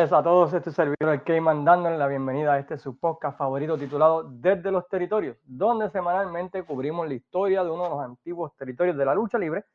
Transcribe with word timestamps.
A 0.00 0.22
todos, 0.22 0.54
este 0.54 0.70
servidor 0.70 1.12
el 1.12 1.22
Cayman 1.22 1.62
dándole 1.62 1.98
la 1.98 2.06
bienvenida 2.06 2.54
a 2.54 2.58
este 2.58 2.78
su 2.78 2.98
podcast 2.98 3.36
favorito 3.36 3.76
titulado 3.76 4.22
Desde 4.22 4.70
los 4.70 4.88
Territorios, 4.88 5.36
donde 5.44 5.90
semanalmente 5.90 6.62
cubrimos 6.62 7.06
la 7.06 7.12
historia 7.12 7.62
de 7.62 7.70
uno 7.70 7.82
de 7.82 7.90
los 7.90 8.00
antiguos 8.00 8.56
territorios 8.56 8.96
de 8.96 9.04
la 9.04 9.14
lucha 9.14 9.36
libre, 9.36 9.66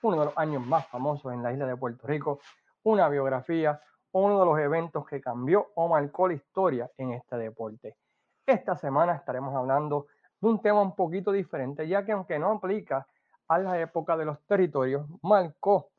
uno 0.00 0.20
de 0.20 0.24
los 0.24 0.38
años 0.38 0.66
más 0.66 0.86
famosos 0.86 1.34
en 1.34 1.42
la 1.42 1.52
isla 1.52 1.66
de 1.66 1.76
Puerto 1.76 2.06
Rico, 2.06 2.40
una 2.84 3.10
biografía, 3.10 3.78
uno 4.12 4.40
de 4.40 4.46
los 4.46 4.58
eventos 4.58 5.06
que 5.06 5.20
cambió 5.20 5.66
o 5.74 5.86
marcó 5.86 6.28
la 6.28 6.34
historia 6.34 6.90
en 6.96 7.10
este 7.10 7.36
deporte. 7.36 7.98
Esta 8.46 8.76
semana 8.76 9.16
estaremos 9.16 9.54
hablando 9.54 10.06
de 10.40 10.48
un 10.48 10.62
tema 10.62 10.80
un 10.80 10.96
poquito 10.96 11.30
diferente, 11.30 11.86
ya 11.86 12.06
que 12.06 12.12
aunque 12.12 12.38
no 12.38 12.52
aplica 12.52 13.06
a 13.48 13.58
la 13.58 13.78
época 13.78 14.16
de 14.16 14.24
los 14.24 14.40
territorios, 14.46 15.04
marcó 15.20 15.90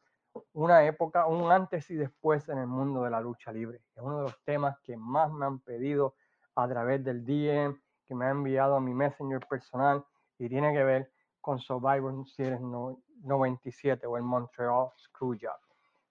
una 0.54 0.86
época, 0.86 1.26
un 1.28 1.52
antes 1.52 1.90
y 1.90 1.96
después 1.96 2.48
en 2.50 2.58
el 2.58 2.68
mundo 2.68 3.04
de 3.04 3.10
la 3.10 3.22
lucha 3.22 3.52
libre. 3.52 3.82
Es 3.96 4.02
uno 4.02 4.18
de 4.18 4.24
los 4.24 4.44
temas 4.44 4.78
que 4.80 4.98
más 4.98 5.32
me 5.32 5.46
han 5.46 5.60
pedido 5.60 6.16
a 6.56 6.68
través 6.68 7.04
del 7.04 7.26
DM, 7.26 7.80
que 8.08 8.16
me 8.16 8.26
ha 8.26 8.30
enviado 8.30 8.76
a 8.76 8.80
mi 8.80 8.94
Messenger 8.94 9.46
personal 9.48 10.04
y 10.38 10.50
tiene 10.50 10.74
que 10.74 10.84
ver 10.84 11.12
con 11.42 11.60
Survivor 11.60 12.28
Series 12.28 12.60
97 12.62 14.08
o 14.08 14.18
el 14.18 14.24
Montreal 14.24 14.90
Screwjob. 14.98 15.60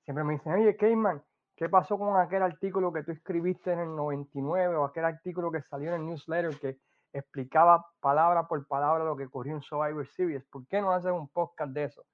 Siempre 0.04 0.24
me 0.24 0.34
dicen, 0.34 0.52
oye, 0.52 0.76
Cayman, 0.76 1.22
¿qué 1.56 1.68
pasó 1.68 1.98
con 1.98 2.16
aquel 2.20 2.42
artículo 2.42 2.92
que 2.92 3.02
tú 3.02 3.12
escribiste 3.12 3.72
en 3.72 3.80
el 3.80 3.96
99 3.96 4.76
o 4.76 4.84
aquel 4.84 5.04
artículo 5.04 5.50
que 5.50 5.62
salió 5.62 5.88
en 5.88 6.00
el 6.00 6.06
newsletter 6.06 6.58
que 6.58 6.78
explicaba 7.12 7.86
palabra 8.00 8.46
por 8.46 8.66
palabra 8.66 9.04
lo 9.04 9.16
que 9.16 9.24
ocurrió 9.24 9.54
en 9.54 9.62
Survivor 9.62 10.06
Series? 10.06 10.44
¿Por 10.44 10.66
qué 10.66 10.80
no 10.80 10.92
haces 10.92 11.12
un 11.12 11.28
podcast 11.28 11.72
de 11.72 11.84
eso? 11.84 12.04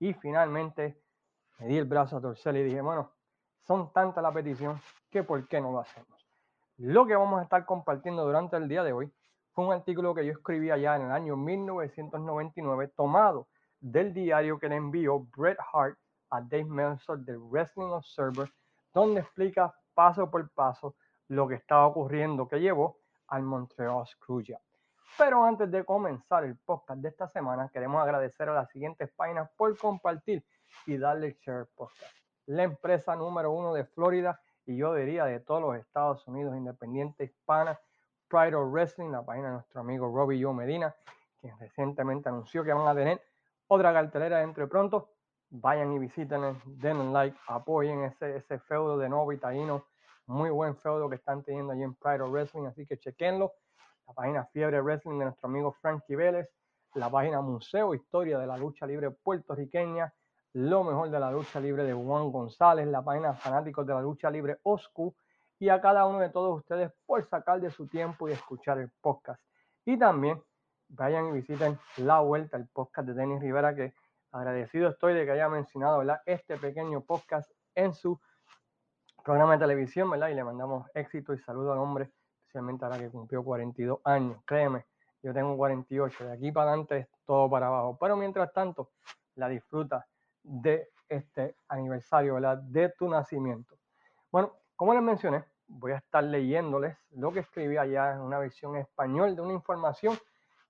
Y 0.00 0.14
finalmente 0.14 1.00
me 1.58 1.66
di 1.66 1.76
el 1.76 1.84
brazo 1.84 2.16
a 2.16 2.20
torcer 2.20 2.56
y 2.56 2.64
dije, 2.64 2.80
bueno, 2.80 3.10
son 3.66 3.92
tantas 3.92 4.22
la 4.22 4.32
petición 4.32 4.80
que 5.10 5.22
por 5.22 5.46
qué 5.48 5.60
no 5.60 5.72
lo 5.72 5.80
hacemos. 5.80 6.26
Lo 6.78 7.06
que 7.06 7.16
vamos 7.16 7.40
a 7.40 7.42
estar 7.42 7.64
compartiendo 7.66 8.24
durante 8.24 8.56
el 8.56 8.68
día 8.68 8.84
de 8.84 8.92
hoy 8.92 9.12
fue 9.52 9.66
un 9.66 9.72
artículo 9.72 10.14
que 10.14 10.24
yo 10.24 10.32
escribí 10.32 10.70
allá 10.70 10.96
en 10.96 11.02
el 11.02 11.10
año 11.10 11.36
1999, 11.36 12.92
tomado 12.96 13.48
del 13.80 14.14
diario 14.14 14.58
que 14.58 14.68
le 14.68 14.76
envió 14.76 15.26
Bret 15.36 15.58
Hart 15.72 15.98
a 16.30 16.40
Dave 16.40 16.64
Meltzer 16.64 17.18
del 17.18 17.38
Wrestling 17.38 17.90
Observer, 17.90 18.52
donde 18.94 19.20
explica 19.20 19.74
paso 19.94 20.30
por 20.30 20.48
paso 20.50 20.94
lo 21.28 21.48
que 21.48 21.56
estaba 21.56 21.86
ocurriendo 21.86 22.46
que 22.46 22.60
llevó 22.60 22.98
al 23.26 23.42
Montreal 23.42 24.06
Screwjob. 24.06 24.60
Pero 25.16 25.44
antes 25.44 25.70
de 25.70 25.84
comenzar 25.84 26.44
el 26.44 26.56
podcast 26.58 27.00
de 27.00 27.08
esta 27.08 27.26
semana, 27.26 27.68
queremos 27.72 28.00
agradecer 28.00 28.48
a 28.48 28.54
las 28.54 28.70
siguientes 28.70 29.10
páginas 29.16 29.50
por 29.56 29.76
compartir 29.76 30.44
y 30.86 30.96
darle 30.96 31.36
share 31.40 31.66
podcast. 31.74 32.14
La 32.46 32.62
empresa 32.62 33.14
número 33.14 33.52
uno 33.52 33.74
de 33.74 33.84
Florida 33.84 34.40
y 34.68 34.76
yo 34.76 34.94
diría 34.94 35.24
de 35.24 35.40
todos 35.40 35.62
los 35.62 35.76
Estados 35.76 36.26
Unidos 36.28 36.54
independiente 36.54 37.24
hispana, 37.24 37.80
Pride 38.28 38.54
of 38.54 38.70
Wrestling, 38.70 39.10
la 39.10 39.24
página 39.24 39.48
de 39.48 39.54
nuestro 39.54 39.80
amigo 39.80 40.14
Robbie 40.14 40.42
Joe 40.42 40.52
Medina, 40.52 40.94
quien 41.40 41.58
recientemente 41.58 42.28
anunció 42.28 42.62
que 42.62 42.74
van 42.74 42.86
a 42.86 42.94
tener 42.94 43.22
otra 43.66 43.92
cartelera 43.92 44.40
dentro 44.40 44.64
de 44.64 44.68
pronto. 44.68 45.10
Vayan 45.50 45.92
y 45.94 45.98
visiten, 45.98 46.60
den 46.66 47.12
like, 47.14 47.38
apoyen 47.46 48.04
ese, 48.04 48.36
ese 48.36 48.58
feudo 48.58 48.98
de 48.98 49.08
Novo 49.08 49.34
Taíno, 49.38 49.86
muy 50.26 50.50
buen 50.50 50.76
feudo 50.76 51.08
que 51.08 51.16
están 51.16 51.42
teniendo 51.42 51.72
allí 51.72 51.82
en 51.82 51.94
Pride 51.94 52.20
of 52.20 52.30
Wrestling, 52.30 52.66
así 52.66 52.84
que 52.84 52.98
chequenlo. 52.98 53.52
La 54.06 54.12
página 54.12 54.44
Fiebre 54.44 54.82
Wrestling 54.82 55.18
de 55.18 55.24
nuestro 55.24 55.48
amigo 55.48 55.72
Frankie 55.72 56.16
Vélez, 56.16 56.50
la 56.94 57.08
página 57.08 57.40
Museo 57.40 57.94
Historia 57.94 58.38
de 58.38 58.46
la 58.46 58.58
Lucha 58.58 58.86
Libre 58.86 59.10
Puertorriqueña, 59.10 60.12
lo 60.54 60.84
mejor 60.84 61.10
de 61.10 61.20
la 61.20 61.30
lucha 61.30 61.60
libre 61.60 61.84
de 61.84 61.92
Juan 61.92 62.30
González, 62.32 62.86
la 62.86 63.02
página 63.02 63.34
Fanáticos 63.34 63.86
de 63.86 63.94
la 63.94 64.00
Lucha 64.00 64.30
Libre 64.30 64.58
OSCU 64.62 65.14
y 65.58 65.68
a 65.68 65.80
cada 65.80 66.06
uno 66.06 66.20
de 66.20 66.30
todos 66.30 66.56
ustedes 66.56 66.92
por 67.04 67.24
sacar 67.28 67.60
de 67.60 67.70
su 67.70 67.86
tiempo 67.86 68.28
y 68.28 68.32
escuchar 68.32 68.78
el 68.78 68.90
podcast. 69.00 69.42
Y 69.84 69.98
también 69.98 70.42
vayan 70.88 71.28
y 71.28 71.32
visiten 71.32 71.78
La 71.98 72.20
Vuelta, 72.20 72.56
el 72.56 72.66
podcast 72.66 73.08
de 73.08 73.14
Denis 73.14 73.40
Rivera, 73.40 73.74
que 73.74 73.92
agradecido 74.32 74.88
estoy 74.88 75.14
de 75.14 75.24
que 75.24 75.32
haya 75.32 75.48
mencionado 75.48 76.02
este 76.26 76.56
pequeño 76.56 77.02
podcast 77.02 77.50
en 77.74 77.92
su 77.92 78.20
programa 79.24 79.54
de 79.54 79.58
televisión, 79.58 80.10
¿verdad? 80.10 80.28
Y 80.28 80.34
le 80.34 80.44
mandamos 80.44 80.88
éxito 80.94 81.34
y 81.34 81.38
saludo 81.38 81.72
al 81.72 81.78
hombre, 81.78 82.10
especialmente 82.40 82.84
ahora 82.84 82.98
que 82.98 83.10
cumplió 83.10 83.44
42 83.44 84.00
años. 84.04 84.38
Créeme, 84.46 84.86
yo 85.22 85.34
tengo 85.34 85.56
48, 85.56 86.24
de 86.24 86.32
aquí 86.32 86.52
para 86.52 86.70
adelante 86.70 86.98
es 86.98 87.08
todo 87.26 87.50
para 87.50 87.66
abajo. 87.66 87.98
Pero 88.00 88.16
mientras 88.16 88.52
tanto, 88.52 88.90
la 89.34 89.48
disfruta 89.48 90.06
de 90.48 90.88
este 91.08 91.54
aniversario, 91.68 92.34
¿verdad? 92.34 92.58
De 92.58 92.90
tu 92.90 93.08
nacimiento. 93.08 93.76
Bueno, 94.30 94.52
como 94.76 94.94
les 94.94 95.02
mencioné, 95.02 95.44
voy 95.66 95.92
a 95.92 95.96
estar 95.96 96.24
leyéndoles 96.24 96.96
lo 97.10 97.32
que 97.32 97.40
escribí 97.40 97.76
allá 97.76 98.14
en 98.14 98.20
una 98.20 98.38
versión 98.38 98.76
español 98.76 99.36
de 99.36 99.42
una 99.42 99.52
información 99.52 100.18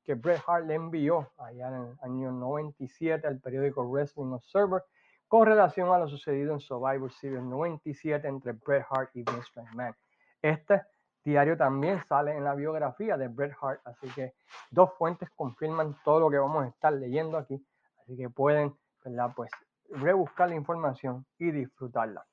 que 0.04 0.14
Bret 0.14 0.42
Hart 0.46 0.66
le 0.66 0.74
envió 0.74 1.30
allá 1.38 1.68
en 1.68 1.74
el 1.74 1.98
año 2.02 2.32
97 2.32 3.26
al 3.26 3.40
periódico 3.40 3.84
Wrestling 3.84 4.32
Observer 4.32 4.82
con 5.28 5.46
relación 5.46 5.92
a 5.92 5.98
lo 5.98 6.08
sucedido 6.08 6.54
en 6.54 6.60
Survivor 6.60 7.12
Series 7.12 7.42
97 7.42 8.26
entre 8.26 8.52
Bret 8.52 8.86
Hart 8.90 9.10
y 9.14 9.22
Vince 9.22 9.50
McMahon. 9.54 9.94
Este 10.40 10.82
diario 11.22 11.56
también 11.56 12.02
sale 12.06 12.34
en 12.34 12.42
la 12.42 12.54
biografía 12.54 13.16
de 13.16 13.28
Bret 13.28 13.52
Hart, 13.60 13.80
así 13.84 14.08
que 14.08 14.34
dos 14.70 14.94
fuentes 14.94 15.28
confirman 15.36 15.94
todo 16.02 16.20
lo 16.20 16.30
que 16.30 16.38
vamos 16.38 16.64
a 16.64 16.68
estar 16.68 16.92
leyendo 16.92 17.36
aquí, 17.36 17.62
así 18.00 18.16
que 18.16 18.30
pueden, 18.30 18.74
¿verdad? 19.04 19.30
Pues 19.36 19.50
rebuscar 19.90 20.48
la 20.48 20.54
información 20.54 21.24
y 21.38 21.50
disfrutarla. 21.50 22.24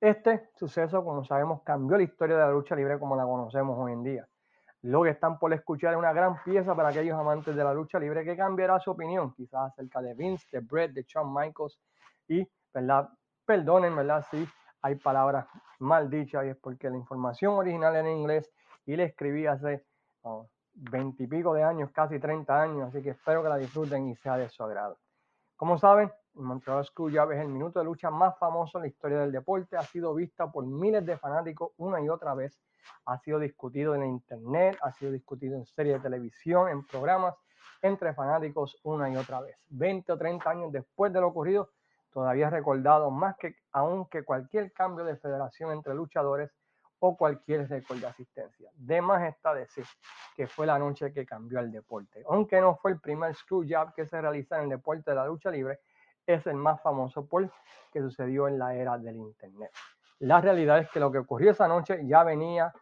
Este 0.00 0.48
suceso, 0.56 1.04
como 1.04 1.24
sabemos, 1.24 1.62
cambió 1.62 1.96
la 1.96 2.04
historia 2.04 2.36
de 2.36 2.42
la 2.42 2.50
lucha 2.50 2.74
libre 2.74 2.98
como 2.98 3.16
la 3.16 3.24
conocemos 3.24 3.78
hoy 3.78 3.92
en 3.92 4.02
día. 4.02 4.26
Lo 4.82 5.02
que 5.02 5.10
están 5.10 5.38
por 5.38 5.52
escuchar 5.52 5.92
es 5.92 5.98
una 5.98 6.12
gran 6.14 6.42
pieza 6.42 6.74
para 6.74 6.88
aquellos 6.88 7.18
amantes 7.18 7.54
de 7.54 7.62
la 7.62 7.74
lucha 7.74 7.98
libre 7.98 8.24
que 8.24 8.34
cambiará 8.34 8.80
su 8.80 8.92
opinión, 8.92 9.34
quizás 9.34 9.72
acerca 9.72 10.00
de 10.00 10.14
Vince, 10.14 10.46
de 10.50 10.60
Brett, 10.60 10.92
de 10.92 11.04
Shawn 11.06 11.34
Michaels 11.34 11.78
y, 12.28 12.48
¿verdad? 12.72 13.10
Perdonen, 13.44 13.94
¿verdad? 13.94 14.24
Si 14.30 14.48
hay 14.80 14.94
palabras 14.94 15.46
mal 15.80 16.08
dichas 16.08 16.46
y 16.46 16.48
es 16.48 16.56
porque 16.56 16.88
la 16.88 16.96
información 16.96 17.54
original 17.54 17.94
era 17.94 18.08
en 18.08 18.16
inglés 18.16 18.50
y 18.86 18.96
la 18.96 19.04
escribí 19.04 19.46
hace 19.46 19.84
veintipico 20.72 21.52
de 21.52 21.62
años, 21.62 21.90
casi 21.90 22.18
30 22.18 22.62
años, 22.62 22.88
así 22.88 23.02
que 23.02 23.10
espero 23.10 23.42
que 23.42 23.50
la 23.50 23.56
disfruten 23.58 24.08
y 24.08 24.16
sea 24.16 24.38
de 24.38 24.48
su 24.48 24.62
agrado. 24.62 24.98
Como 25.56 25.76
saben, 25.76 26.10
Montreal 26.34 26.84
Screwjob 26.84 27.32
es 27.32 27.40
el 27.40 27.48
minuto 27.48 27.78
de 27.78 27.84
lucha 27.84 28.10
más 28.10 28.38
famoso 28.38 28.78
en 28.78 28.82
la 28.82 28.88
historia 28.88 29.18
del 29.18 29.32
deporte. 29.32 29.76
Ha 29.76 29.82
sido 29.82 30.14
vista 30.14 30.50
por 30.50 30.64
miles 30.64 31.04
de 31.04 31.16
fanáticos 31.16 31.72
una 31.76 32.00
y 32.00 32.08
otra 32.08 32.34
vez. 32.34 32.58
Ha 33.06 33.18
sido 33.18 33.38
discutido 33.38 33.94
en 33.94 34.04
internet, 34.04 34.78
ha 34.82 34.92
sido 34.92 35.12
discutido 35.12 35.56
en 35.56 35.66
series 35.66 35.96
de 35.96 36.00
televisión, 36.00 36.68
en 36.68 36.84
programas 36.84 37.34
entre 37.82 38.14
fanáticos 38.14 38.78
una 38.82 39.10
y 39.10 39.16
otra 39.16 39.40
vez. 39.40 39.56
20 39.70 40.12
o 40.12 40.18
30 40.18 40.50
años 40.50 40.72
después 40.72 41.12
de 41.12 41.20
lo 41.20 41.28
ocurrido, 41.28 41.70
todavía 42.12 42.46
es 42.46 42.52
recordado 42.52 43.10
más 43.10 43.36
que 43.36 43.56
aún 43.72 44.06
que 44.06 44.22
cualquier 44.22 44.72
cambio 44.72 45.04
de 45.04 45.16
federación 45.16 45.72
entre 45.72 45.94
luchadores 45.94 46.50
o 47.00 47.16
cualquier 47.16 47.68
récord 47.68 47.98
de 47.98 48.06
asistencia. 48.06 48.70
De 48.74 49.00
más 49.00 49.22
está 49.26 49.54
decir 49.54 49.84
que 50.36 50.46
fue 50.46 50.66
la 50.66 50.78
noche 50.78 51.12
que 51.12 51.24
cambió 51.24 51.58
el 51.60 51.72
deporte. 51.72 52.22
Aunque 52.28 52.60
no 52.60 52.76
fue 52.76 52.92
el 52.92 53.00
primer 53.00 53.34
screw 53.34 53.64
job 53.68 53.94
que 53.94 54.06
se 54.06 54.20
realiza 54.20 54.58
en 54.58 54.64
el 54.64 54.68
deporte 54.70 55.10
de 55.10 55.16
la 55.16 55.26
lucha 55.26 55.50
libre, 55.50 55.80
es 56.34 56.46
el 56.46 56.56
más 56.56 56.80
famoso 56.82 57.26
por 57.26 57.50
que 57.92 58.00
sucedió 58.00 58.48
en 58.48 58.58
la 58.58 58.74
era 58.74 58.98
del 58.98 59.16
Internet. 59.16 59.70
La 60.20 60.40
realidad 60.40 60.78
es 60.78 60.90
que 60.90 61.00
lo 61.00 61.10
que 61.10 61.18
ocurrió 61.18 61.50
esa 61.50 61.66
noche 61.66 62.06
ya 62.06 62.22
venía 62.24 62.72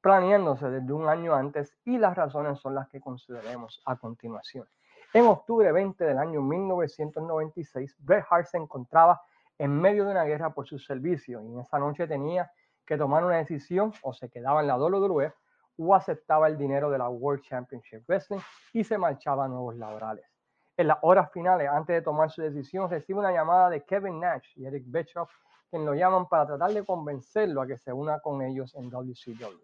planeándose 0.00 0.68
desde 0.68 0.92
un 0.92 1.08
año 1.08 1.34
antes 1.34 1.74
y 1.84 1.98
las 1.98 2.16
razones 2.16 2.58
son 2.58 2.74
las 2.74 2.88
que 2.88 3.00
consideremos 3.00 3.80
a 3.86 3.96
continuación. 3.96 4.68
En 5.12 5.26
octubre 5.26 5.70
20 5.70 6.04
del 6.04 6.18
año 6.18 6.42
1996, 6.42 7.96
Bret 8.00 8.24
Hart 8.28 8.46
se 8.46 8.58
encontraba 8.58 9.22
en 9.56 9.70
medio 9.80 10.04
de 10.04 10.10
una 10.10 10.24
guerra 10.24 10.52
por 10.52 10.66
su 10.66 10.78
servicio 10.78 11.40
y 11.40 11.46
en 11.46 11.60
esa 11.60 11.78
noche 11.78 12.06
tenía 12.06 12.50
que 12.84 12.98
tomar 12.98 13.24
una 13.24 13.36
decisión 13.36 13.92
o 14.02 14.12
se 14.12 14.28
quedaba 14.28 14.60
en 14.60 14.66
la 14.66 14.76
WWE 14.76 15.32
o 15.78 15.94
aceptaba 15.94 16.48
el 16.48 16.58
dinero 16.58 16.90
de 16.90 16.98
la 16.98 17.08
World 17.08 17.42
Championship 17.42 18.02
Wrestling 18.06 18.40
y 18.72 18.84
se 18.84 18.98
marchaba 18.98 19.44
a 19.44 19.48
nuevos 19.48 19.76
laborales. 19.76 20.26
En 20.76 20.88
las 20.88 20.98
horas 21.02 21.30
finales, 21.30 21.68
antes 21.68 21.94
de 21.94 22.02
tomar 22.02 22.30
su 22.32 22.42
decisión, 22.42 22.90
recibe 22.90 23.20
una 23.20 23.30
llamada 23.30 23.70
de 23.70 23.84
Kevin 23.84 24.18
Nash 24.18 24.48
y 24.56 24.66
Eric 24.66 24.82
Bischoff, 24.86 25.30
quien 25.70 25.84
lo 25.84 25.94
llaman 25.94 26.28
para 26.28 26.46
tratar 26.46 26.72
de 26.72 26.84
convencerlo 26.84 27.62
a 27.62 27.66
que 27.66 27.78
se 27.78 27.92
una 27.92 28.18
con 28.18 28.42
ellos 28.42 28.74
en 28.74 28.90
WCW. 28.90 29.60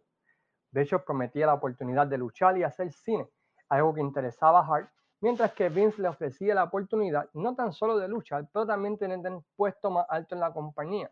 Bischoff 0.71 1.03
prometía 1.03 1.47
la 1.47 1.55
oportunidad 1.55 2.07
de 2.07 2.17
luchar 2.17 2.57
y 2.59 2.63
hacer 2.63 2.93
cine, 2.93 3.29
algo 3.69 3.93
que 3.93 4.01
interesaba 4.01 4.61
a 4.61 4.67
Hart, 4.67 4.89
mientras 5.21 5.53
que 5.53 5.69
Vince 5.69 6.01
le 6.01 6.07
ofrecía 6.07 6.55
la 6.55 6.63
oportunidad 6.63 7.29
no 7.35 7.57
tan 7.57 7.73
solo 7.73 7.99
de 7.99 8.07
luchar, 8.07 8.49
pero 8.53 8.65
también 8.65 8.97
tener 8.97 9.19
un 9.19 9.45
puesto 9.57 9.91
más 9.91 10.07
alto 10.09 10.37
en 10.37 10.41
la 10.41 10.53
compañía, 10.53 11.11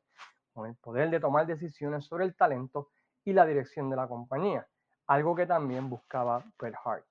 con 0.52 0.68
el 0.68 0.76
poder 0.76 1.10
de 1.10 1.18
tomar 1.18 1.44
decisiones 1.44 2.04
sobre 2.04 2.24
el 2.24 2.36
talento 2.36 2.90
y 3.24 3.32
la 3.32 3.44
dirección 3.44 3.90
de 3.90 3.96
la 3.96 4.06
compañía, 4.06 4.64
algo 5.08 5.34
que 5.34 5.46
también 5.46 5.90
buscaba 5.90 6.44
Bret 6.56 6.76
Hart. 6.84 7.04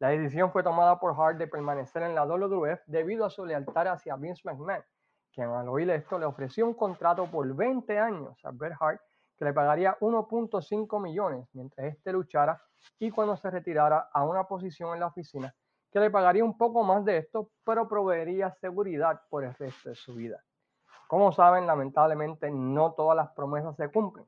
La 0.00 0.08
decisión 0.08 0.50
fue 0.50 0.62
tomada 0.62 0.98
por 0.98 1.14
Hart 1.18 1.38
de 1.38 1.46
permanecer 1.46 2.02
en 2.02 2.14
la 2.14 2.24
WWF 2.24 2.80
debido 2.86 3.24
a 3.24 3.30
su 3.30 3.44
lealtad 3.46 3.86
hacia 3.88 4.16
Vince 4.16 4.42
McMahon, 4.44 4.84
quien 5.32 5.48
al 5.48 5.68
oír 5.68 5.88
esto 5.90 6.18
le 6.18 6.26
ofreció 6.26 6.66
un 6.66 6.74
contrato 6.74 7.26
por 7.26 7.54
20 7.54 7.98
años 7.98 8.38
a 8.44 8.50
Bret 8.50 8.74
Hart 8.80 9.00
que 9.36 9.44
le 9.44 9.52
pagaría 9.52 9.96
1.5 10.00 11.00
millones 11.00 11.48
mientras 11.52 11.86
éste 11.86 12.12
luchara 12.12 12.60
y 12.98 13.10
cuando 13.10 13.36
se 13.36 13.50
retirara 13.50 14.08
a 14.12 14.24
una 14.24 14.44
posición 14.44 14.94
en 14.94 15.00
la 15.00 15.06
oficina 15.06 15.54
que 15.90 16.00
le 16.00 16.10
pagaría 16.10 16.44
un 16.44 16.58
poco 16.58 16.82
más 16.82 17.04
de 17.04 17.18
esto, 17.18 17.50
pero 17.64 17.86
proveería 17.88 18.50
seguridad 18.50 19.22
por 19.30 19.44
el 19.44 19.54
resto 19.54 19.90
de 19.90 19.94
su 19.94 20.12
vida. 20.12 20.42
Como 21.06 21.30
saben, 21.30 21.68
lamentablemente 21.68 22.50
no 22.50 22.94
todas 22.94 23.16
las 23.16 23.30
promesas 23.30 23.76
se 23.76 23.88
cumplen 23.92 24.26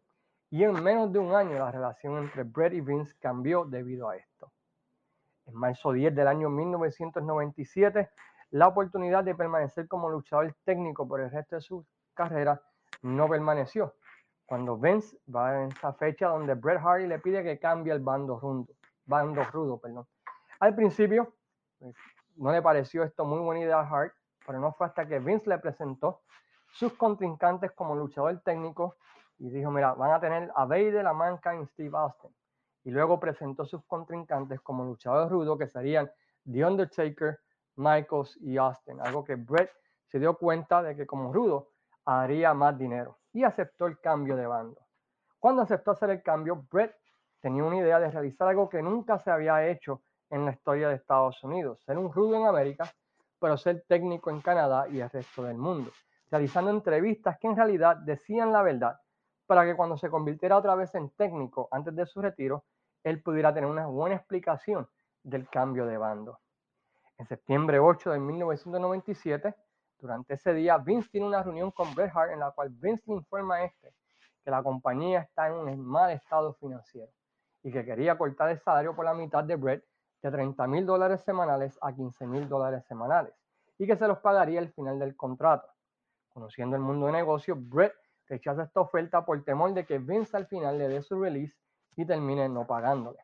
y 0.50 0.62
en 0.62 0.80
menos 0.80 1.12
de 1.12 1.18
un 1.18 1.34
año 1.34 1.58
la 1.58 1.72
relación 1.72 2.18
entre 2.18 2.44
Brett 2.44 2.72
y 2.74 2.80
Vince 2.80 3.16
cambió 3.18 3.64
debido 3.64 4.08
a 4.08 4.16
esto. 4.16 4.25
En 5.46 5.54
marzo 5.54 5.92
10 5.92 6.14
del 6.14 6.26
año 6.26 6.50
1997, 6.50 8.10
la 8.50 8.68
oportunidad 8.68 9.24
de 9.24 9.34
permanecer 9.34 9.88
como 9.88 10.10
luchador 10.10 10.54
técnico 10.64 11.06
por 11.06 11.20
el 11.20 11.30
resto 11.30 11.56
de 11.56 11.62
su 11.62 11.86
carrera 12.14 12.60
no 13.02 13.28
permaneció. 13.28 13.94
Cuando 14.44 14.76
Vince 14.76 15.18
va 15.34 15.62
en 15.62 15.72
esa 15.72 15.92
fecha 15.92 16.28
donde 16.28 16.54
Bret 16.54 16.80
Hardy 16.80 17.06
le 17.06 17.18
pide 17.18 17.42
que 17.42 17.58
cambie 17.58 17.92
el 17.92 18.00
bando 18.00 18.38
rudo, 18.38 18.68
bando 19.04 19.42
rudo, 19.44 19.78
perdón. 19.78 20.06
Al 20.60 20.74
principio 20.74 21.34
pues, 21.78 21.94
no 22.36 22.52
le 22.52 22.62
pareció 22.62 23.02
esto 23.02 23.24
muy 23.24 23.40
buena 23.40 23.62
idea 23.62 23.80
a 23.80 23.88
Hart, 23.88 24.14
pero 24.46 24.60
no 24.60 24.72
fue 24.72 24.86
hasta 24.86 25.06
que 25.06 25.18
Vince 25.18 25.50
le 25.50 25.58
presentó 25.58 26.22
sus 26.68 26.92
contrincantes 26.92 27.72
como 27.72 27.94
luchador 27.94 28.40
técnico 28.40 28.96
y 29.38 29.50
dijo, 29.50 29.70
mira, 29.70 29.94
van 29.94 30.12
a 30.12 30.20
tener 30.20 30.50
a 30.54 30.64
Vader, 30.64 31.04
Manca 31.14 31.54
y 31.54 31.66
Steve 31.66 31.96
Austin. 31.96 32.30
Y 32.86 32.92
luego 32.92 33.18
presentó 33.18 33.64
sus 33.64 33.84
contrincantes 33.84 34.60
como 34.60 34.84
luchadores 34.84 35.28
rudos 35.28 35.58
que 35.58 35.66
serían 35.66 36.08
The 36.48 36.64
Undertaker, 36.64 37.40
Michaels 37.74 38.38
y 38.40 38.58
Austin. 38.58 39.00
Algo 39.00 39.24
que 39.24 39.34
Brett 39.34 39.72
se 40.06 40.20
dio 40.20 40.38
cuenta 40.38 40.84
de 40.84 40.94
que 40.94 41.04
como 41.04 41.32
rudo 41.32 41.70
haría 42.04 42.54
más 42.54 42.78
dinero 42.78 43.18
y 43.32 43.42
aceptó 43.42 43.86
el 43.86 43.98
cambio 43.98 44.36
de 44.36 44.46
bando. 44.46 44.80
Cuando 45.40 45.62
aceptó 45.62 45.90
hacer 45.90 46.10
el 46.10 46.22
cambio, 46.22 46.64
Brett 46.70 46.94
tenía 47.40 47.64
una 47.64 47.78
idea 47.78 47.98
de 47.98 48.08
realizar 48.08 48.46
algo 48.46 48.68
que 48.68 48.80
nunca 48.80 49.18
se 49.18 49.32
había 49.32 49.66
hecho 49.66 50.02
en 50.30 50.44
la 50.44 50.52
historia 50.52 50.88
de 50.88 50.94
Estados 50.94 51.42
Unidos, 51.42 51.82
ser 51.84 51.98
un 51.98 52.12
rudo 52.12 52.36
en 52.36 52.46
América, 52.46 52.88
pero 53.40 53.56
ser 53.56 53.84
técnico 53.88 54.30
en 54.30 54.40
Canadá 54.40 54.86
y 54.88 55.00
el 55.00 55.10
resto 55.10 55.42
del 55.42 55.58
mundo, 55.58 55.90
realizando 56.30 56.70
entrevistas 56.70 57.36
que 57.40 57.48
en 57.48 57.56
realidad 57.56 57.96
decían 57.96 58.52
la 58.52 58.62
verdad 58.62 58.96
para 59.44 59.64
que 59.64 59.74
cuando 59.74 59.96
se 59.96 60.08
convirtiera 60.08 60.56
otra 60.56 60.76
vez 60.76 60.94
en 60.94 61.10
técnico 61.10 61.68
antes 61.72 61.92
de 61.96 62.06
su 62.06 62.20
retiro, 62.20 62.64
él 63.06 63.22
pudiera 63.22 63.54
tener 63.54 63.70
una 63.70 63.86
buena 63.86 64.16
explicación 64.16 64.88
del 65.22 65.48
cambio 65.48 65.86
de 65.86 65.96
bando. 65.96 66.40
En 67.18 67.26
septiembre 67.26 67.78
8 67.78 68.10
de 68.10 68.18
1997, 68.18 69.54
durante 70.00 70.34
ese 70.34 70.52
día, 70.52 70.76
Vince 70.78 71.08
tiene 71.10 71.28
una 71.28 71.40
reunión 71.40 71.70
con 71.70 71.94
Bret 71.94 72.10
Hart 72.12 72.32
en 72.32 72.40
la 72.40 72.50
cual 72.50 72.70
Vince 72.70 73.04
le 73.06 73.14
informa 73.14 73.56
a 73.56 73.64
este 73.64 73.94
que 74.42 74.50
la 74.50 74.60
compañía 74.60 75.20
está 75.20 75.46
en 75.46 75.54
un 75.54 75.86
mal 75.86 76.10
estado 76.10 76.54
financiero 76.54 77.12
y 77.62 77.70
que 77.70 77.84
quería 77.84 78.18
cortar 78.18 78.50
el 78.50 78.58
salario 78.58 78.96
por 78.96 79.04
la 79.04 79.14
mitad 79.14 79.44
de 79.44 79.54
Bret 79.54 79.84
de 80.20 80.30
30 80.30 80.66
mil 80.66 80.84
dólares 80.84 81.20
semanales 81.22 81.78
a 81.82 81.94
15 81.94 82.26
mil 82.26 82.48
dólares 82.48 82.84
semanales 82.86 83.34
y 83.78 83.86
que 83.86 83.96
se 83.96 84.08
los 84.08 84.18
pagaría 84.18 84.58
al 84.58 84.72
final 84.72 84.98
del 84.98 85.14
contrato. 85.14 85.68
Conociendo 86.30 86.74
el 86.74 86.82
mundo 86.82 87.06
de 87.06 87.12
negocios, 87.12 87.56
Brett 87.68 87.94
rechaza 88.26 88.64
esta 88.64 88.80
oferta 88.80 89.24
por 89.24 89.44
temor 89.44 89.74
de 89.74 89.86
que 89.86 89.98
Vince 89.98 90.36
al 90.36 90.48
final 90.48 90.76
le 90.76 90.88
dé 90.88 91.02
su 91.02 91.20
release 91.20 91.56
y 91.96 92.04
termine 92.04 92.48
no 92.48 92.66
pagándole. 92.66 93.18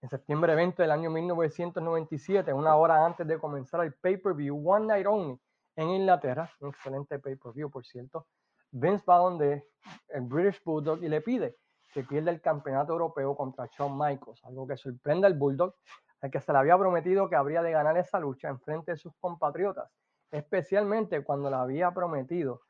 En 0.00 0.08
septiembre 0.08 0.54
20 0.56 0.82
del 0.82 0.90
año 0.90 1.10
1997, 1.10 2.52
una 2.52 2.74
hora 2.74 3.06
antes 3.06 3.26
de 3.26 3.38
comenzar 3.38 3.84
el 3.84 3.94
pay-per-view 3.94 4.68
One 4.68 4.86
Night 4.86 5.06
Only 5.06 5.38
en 5.76 5.90
Inglaterra, 5.90 6.50
un 6.60 6.70
excelente 6.70 7.18
pay-per-view 7.18 7.70
por 7.70 7.84
cierto, 7.86 8.26
Vince 8.72 9.04
va 9.08 9.18
donde 9.18 9.68
el 10.08 10.22
British 10.22 10.62
Bulldog 10.64 11.04
y 11.04 11.08
le 11.08 11.20
pide 11.20 11.56
que 11.92 12.02
pierde 12.02 12.30
el 12.30 12.40
campeonato 12.40 12.92
europeo 12.92 13.36
contra 13.36 13.66
Shawn 13.66 13.96
Michaels, 13.96 14.42
algo 14.44 14.66
que 14.66 14.76
sorprende 14.76 15.26
al 15.26 15.34
Bulldog, 15.34 15.74
al 16.22 16.30
que 16.30 16.40
se 16.40 16.52
le 16.52 16.58
había 16.58 16.78
prometido 16.78 17.28
que 17.28 17.36
habría 17.36 17.62
de 17.62 17.70
ganar 17.70 17.96
esa 17.98 18.18
lucha 18.18 18.48
en 18.48 18.58
frente 18.60 18.92
de 18.92 18.96
sus 18.96 19.14
compatriotas, 19.20 19.90
especialmente 20.30 21.22
cuando 21.22 21.50
le 21.50 21.56
había 21.56 21.90
prometido 21.90 22.62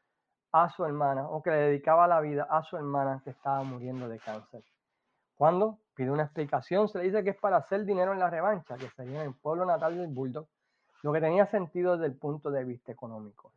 a 0.53 0.69
su 0.69 0.85
hermana 0.85 1.29
o 1.29 1.43
que 1.43 1.51
le 1.51 1.57
dedicaba 1.57 2.07
la 2.07 2.21
vida 2.21 2.47
a 2.51 2.63
su 2.63 2.77
hermana 2.77 3.23
que 3.25 3.31
estaba 3.31 3.63
muriendo 3.63 4.09
de 4.09 4.19
cáncer. 4.19 4.63
Cuando 5.43 5.81
pide 5.97 6.09
una 6.09 6.23
explicación, 6.23 6.89
se 6.89 6.99
le 6.99 7.05
dice 7.07 7.25
que 7.25 7.31
es 7.31 7.37
para 7.37 7.57
hacer 7.57 7.85
dinero 7.85 8.13
en 8.13 8.21
la 8.21 8.31
revancha, 8.31 8.77
que 8.77 8.89
sería 8.91 9.23
en 9.23 9.31
el 9.31 9.35
pueblo 9.35 9.67
natal 9.67 9.99
del 9.99 10.07
Bulldog, 10.07 10.47
lo 11.03 11.13
que 11.13 11.21
tenía 11.21 11.47
sentido 11.47 11.95
desde 11.95 12.07
el 12.07 12.17
punto 12.17 12.49
de 12.49 12.63
vista 12.63 12.93
económico. 12.93 13.53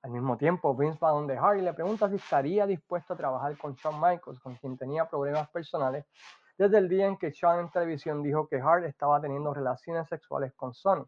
Al 0.00 0.10
mismo 0.10 0.38
tiempo, 0.38 0.74
Vince 0.74 0.98
va 1.02 1.10
donde 1.10 1.36
Hardy 1.36 1.60
le 1.60 1.74
pregunta 1.74 2.08
si 2.08 2.14
estaría 2.16 2.66
dispuesto 2.66 3.12
a 3.12 3.16
trabajar 3.18 3.58
con 3.58 3.74
Shawn 3.74 4.00
Michaels, 4.00 4.40
con 4.40 4.54
quien 4.54 4.78
tenía 4.78 5.04
problemas 5.04 5.50
personales, 5.50 6.06
desde 6.56 6.78
el 6.78 6.88
día 6.88 7.06
en 7.06 7.18
que 7.18 7.30
Shawn 7.30 7.60
en 7.60 7.70
televisión 7.70 8.22
dijo 8.22 8.48
que 8.48 8.58
Hart 8.62 8.86
estaba 8.86 9.20
teniendo 9.20 9.52
relaciones 9.52 10.08
sexuales 10.08 10.54
con 10.54 10.72
Sonny, 10.72 11.04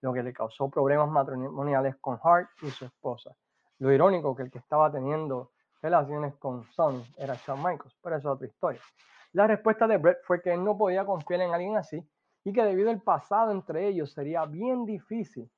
lo 0.00 0.12
que 0.12 0.24
le 0.24 0.32
causó 0.32 0.68
problemas 0.68 1.08
matrimoniales 1.08 1.94
con 2.00 2.18
Hart 2.24 2.48
y 2.62 2.70
su 2.70 2.86
esposa. 2.86 3.30
Lo 3.78 3.92
irónico 3.92 4.34
que 4.34 4.42
el 4.42 4.50
que 4.50 4.58
estaba 4.58 4.90
teniendo 4.90 5.52
relaciones 5.80 6.34
con 6.40 6.64
Sonny 6.72 7.06
era 7.16 7.36
Shawn 7.36 7.62
Michaels, 7.62 7.96
pero 8.02 8.16
eso 8.16 8.30
es 8.30 8.34
otra 8.34 8.48
historia. 8.48 8.80
La 9.34 9.48
respuesta 9.48 9.88
de 9.88 9.98
Brett 9.98 10.22
fue 10.22 10.40
que 10.40 10.54
él 10.54 10.62
no 10.62 10.78
podía 10.78 11.04
confiar 11.04 11.40
en 11.40 11.52
alguien 11.52 11.76
así 11.76 12.00
y 12.44 12.52
que 12.52 12.62
debido 12.62 12.90
al 12.90 13.02
pasado 13.02 13.50
entre 13.50 13.88
ellos 13.88 14.12
sería 14.12 14.44
bien 14.44 14.84
difícil, 14.84 15.50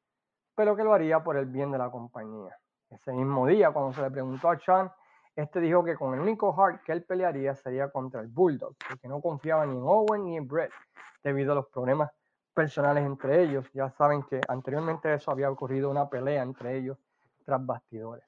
pero 0.55 0.75
que 0.75 0.82
lo 0.82 0.94
haría 0.94 1.23
por 1.23 1.37
el 1.37 1.44
bien 1.44 1.70
de 1.70 1.76
la 1.76 1.90
compañía. 1.90 2.56
Ese 2.88 3.12
mismo 3.12 3.46
día, 3.46 3.73
cuando 3.73 3.93
se 3.93 4.00
le 4.00 4.11
preguntó 4.11 4.49
a 4.49 4.56
Chan, 4.56 4.90
este 5.34 5.61
dijo 5.61 5.84
que 5.84 5.94
con 5.94 6.14
el 6.14 6.20
único 6.20 6.58
hard 6.58 6.81
que 6.84 6.93
él 6.93 7.05
pelearía 7.05 7.55
sería 7.55 7.90
contra 7.90 8.23
el 8.23 8.28
Bulldog, 8.28 8.74
porque 8.89 9.08
no 9.08 9.20
confiaba 9.20 9.67
ni 9.67 9.77
en 9.77 9.82
Owen 9.82 10.24
ni 10.24 10.39
en 10.39 10.48
Brett 10.48 10.72
debido 11.22 11.53
a 11.53 11.56
los 11.56 11.67
problemas 11.67 12.10
personales 12.55 13.05
entre 13.05 13.43
ellos. 13.43 13.70
Ya 13.74 13.91
saben 13.91 14.22
que 14.22 14.41
anteriormente 14.48 15.12
eso 15.12 15.31
había 15.31 15.50
ocurrido 15.50 15.91
una 15.91 16.08
pelea 16.08 16.43
entre 16.43 16.79
ellos 16.79 16.96
tras 17.44 17.65
bastidores. 17.67 18.24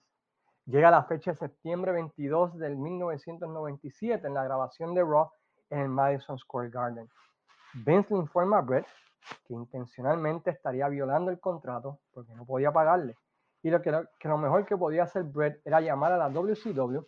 Llega 0.66 0.90
la 0.90 1.04
fecha 1.04 1.30
de 1.30 1.38
septiembre 1.38 1.92
22 1.92 2.58
del 2.58 2.76
1997 2.76 4.26
en 4.26 4.34
la 4.34 4.44
grabación 4.44 4.92
de 4.92 5.00
Raw 5.00 5.30
en 5.70 5.80
el 5.80 5.88
Madison 5.88 6.38
Square 6.38 6.70
Garden. 6.70 7.08
Vince 7.74 8.14
le 8.14 8.20
informa 8.20 8.58
a 8.58 8.62
Brett 8.62 8.86
que 9.46 9.54
intencionalmente 9.54 10.50
estaría 10.50 10.88
violando 10.88 11.30
el 11.30 11.38
contrato 11.38 12.00
porque 12.12 12.34
no 12.34 12.46
podía 12.46 12.72
pagarle 12.72 13.16
y 13.62 13.70
lo 13.70 13.82
que, 13.82 13.90
lo 13.90 14.38
mejor 14.38 14.64
que 14.64 14.76
podía 14.76 15.04
hacer 15.04 15.24
Brett 15.24 15.60
era 15.64 15.80
llamar 15.80 16.12
a 16.12 16.16
la 16.16 16.28
WCW 16.28 17.00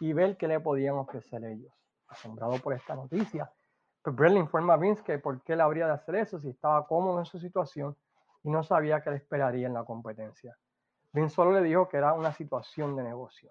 y 0.00 0.12
ver 0.12 0.36
qué 0.36 0.46
le 0.46 0.60
podían 0.60 0.96
ofrecer 0.96 1.44
ellos. 1.44 1.72
Asombrado 2.08 2.58
por 2.58 2.72
esta 2.74 2.94
noticia, 2.94 3.50
pues 4.02 4.14
Brett 4.14 4.32
le 4.32 4.40
informa 4.40 4.74
a 4.74 4.76
Vince 4.76 5.02
que 5.02 5.18
por 5.18 5.42
qué 5.42 5.56
le 5.56 5.62
habría 5.62 5.86
de 5.86 5.94
hacer 5.94 6.16
eso 6.16 6.38
si 6.38 6.48
estaba 6.48 6.86
cómodo 6.86 7.18
en 7.18 7.26
su 7.26 7.38
situación 7.38 7.96
y 8.44 8.50
no 8.50 8.62
sabía 8.62 9.02
qué 9.02 9.10
le 9.10 9.16
esperaría 9.16 9.66
en 9.66 9.74
la 9.74 9.84
competencia. 9.84 10.56
Vince 11.12 11.34
solo 11.34 11.52
le 11.52 11.62
dijo 11.62 11.88
que 11.88 11.96
era 11.96 12.12
una 12.12 12.32
situación 12.32 12.94
de 12.94 13.02
negocio. 13.02 13.50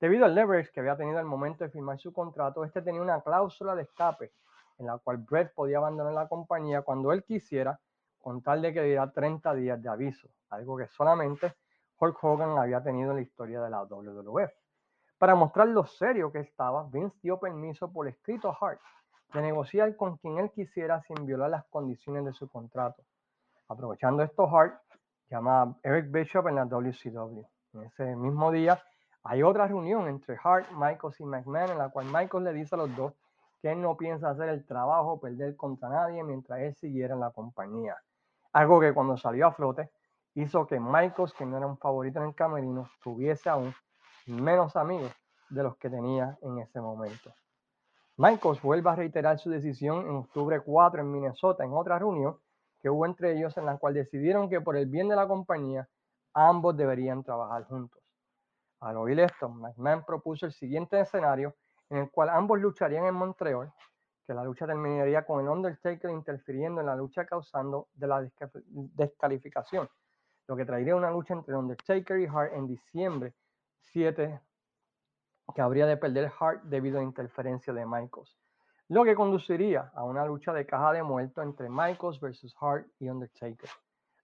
Debido 0.00 0.24
al 0.24 0.34
leverage 0.34 0.72
que 0.72 0.80
había 0.80 0.96
tenido 0.96 1.18
al 1.18 1.26
momento 1.26 1.62
de 1.62 1.70
firmar 1.70 1.98
su 1.98 2.12
contrato, 2.12 2.64
este 2.64 2.80
tenía 2.80 3.02
una 3.02 3.20
cláusula 3.20 3.74
de 3.74 3.82
escape 3.82 4.32
en 4.80 4.86
la 4.86 4.98
cual 4.98 5.18
Brett 5.18 5.52
podía 5.54 5.76
abandonar 5.76 6.14
la 6.14 6.26
compañía 6.26 6.82
cuando 6.82 7.12
él 7.12 7.22
quisiera, 7.22 7.78
con 8.18 8.42
tal 8.42 8.62
de 8.62 8.72
que 8.72 8.82
diera 8.82 9.10
30 9.10 9.54
días 9.54 9.82
de 9.82 9.88
aviso, 9.90 10.28
algo 10.48 10.76
que 10.78 10.86
solamente 10.88 11.54
Hulk 11.98 12.24
Hogan 12.24 12.58
había 12.58 12.82
tenido 12.82 13.10
en 13.10 13.16
la 13.16 13.22
historia 13.22 13.60
de 13.60 13.68
la 13.68 13.84
WWF. 13.84 14.50
Para 15.18 15.34
mostrar 15.34 15.68
lo 15.68 15.84
serio 15.84 16.32
que 16.32 16.40
estaba, 16.40 16.88
Vince 16.90 17.18
dio 17.22 17.38
permiso 17.38 17.92
por 17.92 18.08
escrito 18.08 18.48
a 18.48 18.56
Hart 18.58 18.80
de 19.34 19.42
negociar 19.42 19.94
con 19.96 20.16
quien 20.16 20.38
él 20.38 20.50
quisiera 20.50 21.02
sin 21.02 21.26
violar 21.26 21.50
las 21.50 21.66
condiciones 21.66 22.24
de 22.24 22.32
su 22.32 22.48
contrato. 22.48 23.02
Aprovechando 23.68 24.22
esto, 24.22 24.48
Hart 24.48 24.80
llama 25.28 25.62
a 25.62 25.74
Eric 25.82 26.10
Bishop 26.10 26.48
en 26.48 26.54
la 26.54 26.64
WCW. 26.64 27.44
En 27.74 27.82
ese 27.82 28.16
mismo 28.16 28.50
día 28.50 28.82
hay 29.22 29.42
otra 29.42 29.66
reunión 29.66 30.08
entre 30.08 30.38
Hart, 30.42 30.70
Michaels 30.72 31.20
y 31.20 31.24
McMahon 31.24 31.70
en 31.70 31.78
la 31.78 31.90
cual 31.90 32.06
Michaels 32.06 32.44
le 32.44 32.52
dice 32.52 32.74
a 32.74 32.78
los 32.78 32.96
dos 32.96 33.14
que 33.60 33.70
él 33.70 33.80
no 33.80 33.96
piensa 33.96 34.30
hacer 34.30 34.48
el 34.48 34.64
trabajo, 34.64 35.20
perder 35.20 35.56
contra 35.56 35.90
nadie 35.90 36.24
mientras 36.24 36.60
él 36.60 36.74
siguiera 36.74 37.14
en 37.14 37.20
la 37.20 37.30
compañía. 37.30 37.96
Algo 38.52 38.80
que 38.80 38.94
cuando 38.94 39.16
salió 39.16 39.46
a 39.46 39.52
flote 39.52 39.90
hizo 40.34 40.66
que 40.66 40.80
Michaels, 40.80 41.34
que 41.34 41.44
no 41.44 41.58
era 41.58 41.66
un 41.66 41.76
favorito 41.76 42.20
en 42.20 42.28
el 42.28 42.34
camerino, 42.34 42.88
tuviese 43.02 43.50
aún 43.50 43.74
menos 44.26 44.76
amigos 44.76 45.12
de 45.50 45.62
los 45.62 45.76
que 45.76 45.90
tenía 45.90 46.38
en 46.40 46.58
ese 46.58 46.80
momento. 46.80 47.32
Michaels 48.16 48.62
vuelve 48.62 48.90
a 48.90 48.94
reiterar 48.94 49.38
su 49.38 49.50
decisión 49.50 50.06
en 50.06 50.16
octubre 50.16 50.60
4 50.60 51.00
en 51.00 51.12
Minnesota 51.12 51.64
en 51.64 51.72
otra 51.72 51.98
reunión 51.98 52.38
que 52.80 52.88
hubo 52.88 53.04
entre 53.04 53.36
ellos 53.36 53.56
en 53.58 53.66
la 53.66 53.76
cual 53.76 53.94
decidieron 53.94 54.48
que 54.48 54.60
por 54.60 54.76
el 54.76 54.86
bien 54.86 55.08
de 55.08 55.16
la 55.16 55.28
compañía 55.28 55.88
ambos 56.32 56.76
deberían 56.76 57.22
trabajar 57.22 57.64
juntos. 57.64 57.99
Al 58.80 58.96
oír 58.96 59.20
esto, 59.20 59.48
McMahon 59.48 60.04
propuso 60.04 60.46
el 60.46 60.52
siguiente 60.52 61.00
escenario 61.00 61.54
en 61.88 61.98
el 61.98 62.10
cual 62.10 62.30
ambos 62.30 62.60
lucharían 62.60 63.06
en 63.06 63.14
Montreal, 63.14 63.72
que 64.26 64.34
la 64.34 64.44
lucha 64.44 64.66
terminaría 64.66 65.24
con 65.24 65.40
el 65.40 65.48
Undertaker 65.48 66.10
interfiriendo 66.10 66.80
en 66.80 66.86
la 66.86 66.96
lucha 66.96 67.26
causando 67.26 67.88
de 67.94 68.06
la 68.06 68.30
descalificación 68.68 69.88
lo 70.50 70.56
que 70.56 70.64
traería 70.64 70.96
una 70.96 71.12
lucha 71.12 71.32
entre 71.32 71.54
Undertaker 71.54 72.18
y 72.18 72.26
Hart 72.26 72.54
en 72.54 72.66
diciembre 72.66 73.34
7 73.82 74.40
que 75.54 75.62
habría 75.62 75.86
de 75.86 75.96
perder 75.96 76.32
Hart 76.40 76.64
debido 76.64 76.98
a 76.98 77.04
interferencia 77.04 77.72
de 77.72 77.86
Michaels, 77.86 78.36
lo 78.88 79.04
que 79.04 79.14
conduciría 79.14 79.92
a 79.94 80.02
una 80.02 80.24
lucha 80.26 80.52
de 80.52 80.66
caja 80.66 80.92
de 80.92 81.04
muerto 81.04 81.40
entre 81.42 81.68
Michaels 81.68 82.18
versus 82.18 82.52
Hart 82.60 82.88
y 82.98 83.08
Undertaker. 83.08 83.70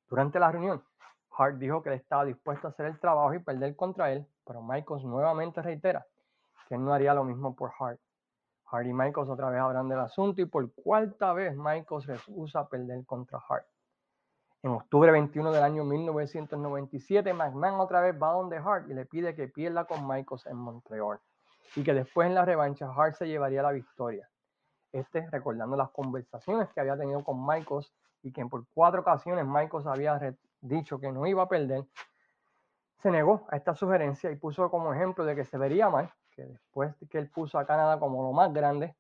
Durante 0.09 0.41
la 0.41 0.51
reunión, 0.51 0.83
Hart 1.31 1.59
dijo 1.59 1.81
que 1.81 1.91
él 1.91 1.95
estaba 1.95 2.25
dispuesto 2.25 2.67
a 2.67 2.71
hacer 2.71 2.87
el 2.87 2.99
trabajo 2.99 3.33
y 3.33 3.39
perder 3.39 3.77
contra 3.77 4.11
él, 4.11 4.27
pero 4.47 4.63
Michaels 4.63 5.05
nuevamente 5.05 5.61
reitera 5.61 6.07
que 6.69 6.79
no 6.79 6.93
haría 6.95 7.15
lo 7.15 7.25
mismo 7.25 7.55
por 7.55 7.73
Hart. 7.79 8.01
Hart 8.71 8.87
y 8.87 8.93
Michaels 8.93 9.29
otra 9.29 9.51
vez 9.51 9.61
hablan 9.61 9.89
del 9.89 10.01
asunto 10.01 10.41
y 10.41 10.47
por 10.47 10.73
cuarta 10.73 11.33
vez 11.33 11.57
Michaels 11.57 12.07
rehusa 12.07 12.69
perder 12.69 13.05
contra 13.05 13.41
Hart. 13.49 13.67
En 14.63 14.73
octubre 14.73 15.13
21 15.13 15.53
del 15.53 15.63
año 15.63 15.85
1997, 15.85 17.33
McMahon 17.33 17.81
otra 17.81 18.01
vez 18.01 18.21
va 18.21 18.33
donde 18.33 18.57
Hart 18.57 18.89
y 18.89 18.95
le 18.95 19.07
pide 19.07 19.35
que 19.35 19.49
pierda 19.49 19.85
con 19.85 20.09
Michaels 20.09 20.47
en 20.47 20.57
Montreal 20.57 21.21
y 21.77 21.85
que 21.85 21.95
después 21.95 22.27
en 22.27 22.35
la 22.35 22.45
revancha 22.45 22.91
Hart 22.91 23.15
se 23.15 23.29
llevaría 23.29 23.63
la 23.63 23.73
victoria. 23.73 24.29
Este 24.93 25.29
recordando 25.31 25.77
las 25.77 25.91
conversaciones 25.91 26.69
que 26.73 26.81
había 26.81 26.97
tenido 26.97 27.23
con 27.23 27.47
Michaels 27.47 27.93
y 28.23 28.33
que 28.33 28.45
por 28.47 28.65
cuatro 28.75 29.03
ocasiones 29.03 29.47
Michaels 29.47 29.87
había 29.87 30.19
dicho 30.61 30.99
que 30.99 31.13
no 31.13 31.27
iba 31.27 31.45
a 31.45 31.49
perder, 31.49 31.85
se 32.99 33.11
negó 33.11 33.47
a 33.51 33.57
esta 33.57 33.75
sugerencia 33.75 34.31
y 34.31 34.37
puso 34.37 34.71
como 34.71 34.93
ejemplo 34.93 35.25
de 35.25 35.37
que 35.37 35.45
se 35.45 35.59
vería 35.59 35.89
mal 35.91 36.13
que 36.37 36.45
después 36.45 36.99
de 37.01 37.09
que 37.09 37.19
él 37.19 37.31
puso 37.31 37.59
a 37.59 37.67
Canadá 37.67 37.99
como 37.99 38.23
lo 38.23 38.33
más 38.33 38.53
grande, 38.53 38.95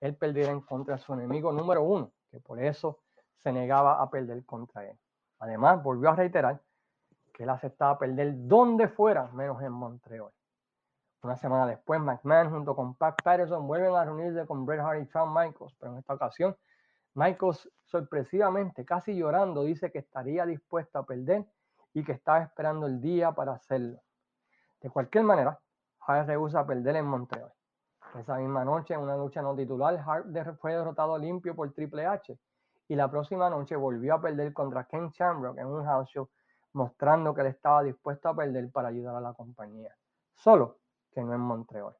él 0.00 0.16
perdiera 0.16 0.50
en 0.50 0.60
contra 0.60 0.96
de 0.96 1.02
su 1.02 1.14
enemigo 1.14 1.52
número 1.52 1.82
uno, 1.84 2.12
que 2.30 2.40
por 2.40 2.60
eso 2.60 2.98
se 3.36 3.52
negaba 3.52 4.02
a 4.02 4.10
perder 4.10 4.44
contra 4.44 4.84
él. 4.84 4.98
Además, 5.38 5.82
volvió 5.82 6.10
a 6.10 6.16
reiterar 6.16 6.60
que 7.32 7.44
él 7.44 7.50
aceptaba 7.50 7.98
perder 7.98 8.32
donde 8.34 8.88
fuera, 8.88 9.28
menos 9.28 9.62
en 9.62 9.72
Montreal. 9.72 10.30
Una 11.22 11.36
semana 11.36 11.66
después, 11.66 12.00
McMahon 12.00 12.50
junto 12.50 12.74
con 12.74 12.94
Pat 12.94 13.22
Patterson 13.22 13.66
vuelven 13.66 13.94
a 13.94 14.04
reunirse 14.04 14.46
con 14.46 14.66
Bret 14.66 14.80
Hart 14.80 15.02
y 15.02 15.06
Shawn 15.06 15.32
Michaels, 15.32 15.74
pero 15.78 15.92
en 15.92 15.98
esta 15.98 16.14
ocasión, 16.14 16.56
Michaels 17.14 17.70
sorpresivamente, 17.84 18.84
casi 18.84 19.14
llorando, 19.14 19.62
dice 19.64 19.90
que 19.90 19.98
estaría 19.98 20.44
dispuesto 20.46 20.98
a 20.98 21.04
perder 21.04 21.46
y 21.92 22.04
que 22.04 22.12
estaba 22.12 22.40
esperando 22.42 22.86
el 22.86 23.00
día 23.00 23.32
para 23.32 23.52
hacerlo. 23.52 24.00
De 24.80 24.90
cualquier 24.90 25.24
manera, 25.24 25.58
Hart 26.06 26.26
rehúsa 26.26 26.66
perder 26.66 26.96
en 26.96 27.06
Montreal. 27.06 27.52
Esa 28.18 28.36
misma 28.36 28.64
noche, 28.64 28.94
en 28.94 29.00
una 29.00 29.16
lucha 29.16 29.42
no 29.42 29.54
titular, 29.54 30.02
Hart 30.04 30.26
fue 30.60 30.72
derrotado 30.72 31.18
limpio 31.18 31.54
por 31.54 31.72
Triple 31.72 32.06
H 32.06 32.38
y 32.88 32.96
la 32.96 33.08
próxima 33.08 33.48
noche 33.48 33.76
volvió 33.76 34.14
a 34.14 34.20
perder 34.20 34.52
contra 34.52 34.84
Ken 34.84 35.10
Shamrock 35.10 35.58
en 35.58 35.66
un 35.66 35.84
house 35.84 36.08
show, 36.08 36.28
mostrando 36.72 37.32
que 37.34 37.42
él 37.42 37.46
estaba 37.48 37.84
dispuesto 37.84 38.28
a 38.28 38.34
perder 38.34 38.70
para 38.70 38.88
ayudar 38.88 39.14
a 39.14 39.20
la 39.20 39.32
compañía, 39.32 39.94
solo 40.34 40.78
que 41.12 41.22
no 41.22 41.32
en 41.32 41.40
Montreal. 41.40 41.94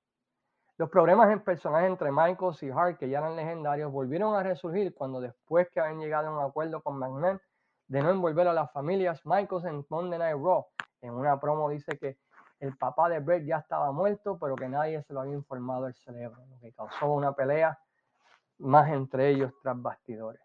Los 0.78 0.90
problemas 0.90 1.30
en 1.30 1.40
personaje 1.40 1.86
entre 1.86 2.10
Michaels 2.10 2.62
y 2.62 2.70
Hart, 2.70 2.98
que 2.98 3.08
ya 3.08 3.18
eran 3.18 3.36
legendarios, 3.36 3.92
volvieron 3.92 4.34
a 4.34 4.42
resurgir 4.42 4.94
cuando 4.94 5.20
después 5.20 5.68
que 5.70 5.78
habían 5.78 6.00
llegado 6.00 6.28
a 6.28 6.38
un 6.38 6.48
acuerdo 6.48 6.82
con 6.82 6.98
McMahon 6.98 7.40
de 7.90 8.00
no 8.00 8.10
envolver 8.10 8.46
a 8.46 8.52
las 8.52 8.70
familias, 8.70 9.20
Michaels 9.26 9.64
en 9.64 9.84
Monday 9.88 10.16
Night 10.16 10.36
Raw, 10.40 10.64
en 11.00 11.12
una 11.12 11.40
promo 11.40 11.68
dice 11.68 11.98
que 11.98 12.18
el 12.60 12.76
papá 12.76 13.08
de 13.08 13.18
Bret 13.18 13.44
ya 13.44 13.56
estaba 13.56 13.90
muerto, 13.90 14.38
pero 14.38 14.54
que 14.54 14.68
nadie 14.68 15.02
se 15.02 15.12
lo 15.12 15.22
había 15.22 15.34
informado 15.34 15.86
al 15.86 15.94
cerebro, 15.96 16.40
lo 16.48 16.60
que 16.60 16.72
causó 16.72 17.12
una 17.12 17.32
pelea 17.32 17.76
más 18.58 18.88
entre 18.92 19.30
ellos 19.30 19.52
tras 19.60 19.82
bastidores. 19.82 20.40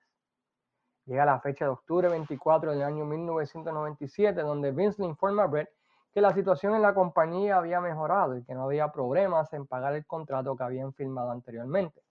Llega 1.06 1.24
la 1.24 1.40
fecha 1.40 1.66
de 1.66 1.72
octubre 1.72 2.10
24 2.10 2.72
del 2.72 2.82
año 2.82 3.06
1997, 3.06 4.42
donde 4.42 4.72
Vince 4.72 5.04
le 5.04 5.08
informa 5.08 5.44
a 5.44 5.48
Brett 5.48 5.70
que 6.12 6.22
la 6.22 6.34
situación 6.34 6.74
en 6.74 6.82
la 6.82 6.96
compañía 6.96 7.58
había 7.58 7.80
mejorado 7.80 8.36
y 8.38 8.44
que 8.44 8.56
no 8.56 8.64
había 8.64 8.92
problemas 8.92 9.54
en 9.54 9.68
pagar 9.68 9.94
el 9.94 10.08
contrato 10.08 10.56
que 10.56 10.64
habían 10.64 10.94
firmado 10.94 11.30
anteriormente. 11.30 12.02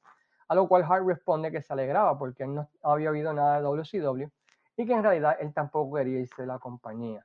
A 0.46 0.54
lo 0.54 0.68
cual 0.68 0.84
Hart 0.88 1.04
responde 1.04 1.50
que 1.50 1.60
se 1.60 1.72
alegraba 1.72 2.16
porque 2.16 2.46
no 2.46 2.68
había 2.82 3.10
oído 3.10 3.32
nada 3.32 3.56
de 3.56 3.62
WCW 3.62 4.30
y 4.76 4.86
que 4.86 4.92
en 4.92 5.02
realidad 5.02 5.36
él 5.40 5.52
tampoco 5.52 5.96
quería 5.96 6.20
irse 6.20 6.42
de 6.42 6.46
la 6.46 6.58
compañía. 6.58 7.24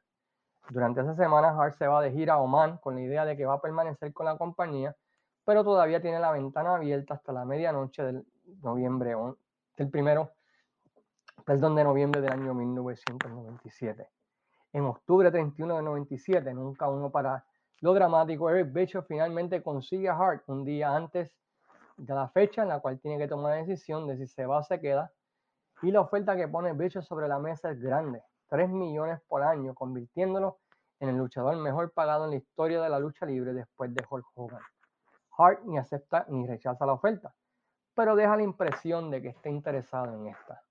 Durante 0.69 1.01
esa 1.01 1.15
semana, 1.15 1.49
Hart 1.49 1.75
se 1.77 1.87
va 1.87 2.01
de 2.01 2.11
gira 2.11 2.35
a 2.35 2.37
Oman 2.39 2.77
con 2.77 2.95
la 2.95 3.01
idea 3.01 3.25
de 3.25 3.35
que 3.35 3.45
va 3.45 3.55
a 3.55 3.61
permanecer 3.61 4.13
con 4.13 4.25
la 4.25 4.37
compañía, 4.37 4.95
pero 5.43 5.63
todavía 5.63 6.01
tiene 6.01 6.19
la 6.19 6.31
ventana 6.31 6.75
abierta 6.75 7.15
hasta 7.15 7.33
la 7.33 7.45
medianoche 7.45 8.03
del 8.03 8.25
noviembre, 8.61 9.15
del 9.77 9.89
primero 9.89 10.31
perdón, 11.49 11.75
de 11.75 11.83
noviembre 11.83 12.21
del 12.21 12.31
año 12.31 12.53
1997. 12.53 14.07
En 14.73 14.83
octubre 14.83 15.31
31 15.31 15.77
de 15.77 15.81
97, 15.81 16.53
nunca 16.53 16.87
uno 16.87 17.09
para 17.09 17.43
lo 17.81 17.93
dramático, 17.93 18.49
Eric 18.49 18.71
Bischoff 18.71 19.07
finalmente 19.07 19.63
consigue 19.63 20.09
a 20.09 20.13
Hart 20.15 20.43
un 20.47 20.63
día 20.63 20.95
antes 20.95 21.35
de 21.97 22.13
la 22.13 22.27
fecha 22.29 22.61
en 22.61 22.67
la 22.67 22.79
cual 22.79 22.99
tiene 22.99 23.17
que 23.17 23.27
tomar 23.27 23.53
la 23.53 23.65
decisión 23.65 24.05
de 24.05 24.17
si 24.17 24.27
se 24.27 24.45
va 24.45 24.59
o 24.59 24.63
se 24.63 24.79
queda. 24.79 25.11
Y 25.81 25.91
la 25.91 26.01
oferta 26.01 26.35
que 26.35 26.47
pone 26.47 26.73
Bischoff 26.73 27.05
sobre 27.05 27.29
la 27.29 27.39
mesa 27.39 27.71
es 27.71 27.81
grande, 27.81 28.21
3 28.49 28.69
millones 28.69 29.21
por 29.29 29.43
año, 29.43 29.73
convirtiéndolo 29.73 30.59
en 30.99 31.07
el 31.07 31.17
luchador 31.17 31.55
mejor 31.55 31.93
pagado 31.93 32.25
en 32.25 32.31
la 32.31 32.35
historia 32.35 32.81
de 32.81 32.89
la 32.89 32.99
lucha 32.99 33.25
libre 33.25 33.53
después 33.53 33.93
de 33.95 34.03
Hulk 34.09 34.25
Hogan. 34.35 34.61
Hart 35.37 35.61
ni 35.63 35.77
acepta 35.77 36.25
ni 36.27 36.45
rechaza 36.45 36.85
la 36.85 36.91
oferta, 36.91 37.33
pero 37.93 38.17
deja 38.17 38.35
la 38.35 38.43
impresión 38.43 39.09
de 39.09 39.21
que 39.21 39.29
está 39.29 39.47
interesado 39.47 40.13
en 40.15 40.27
esta. 40.27 40.61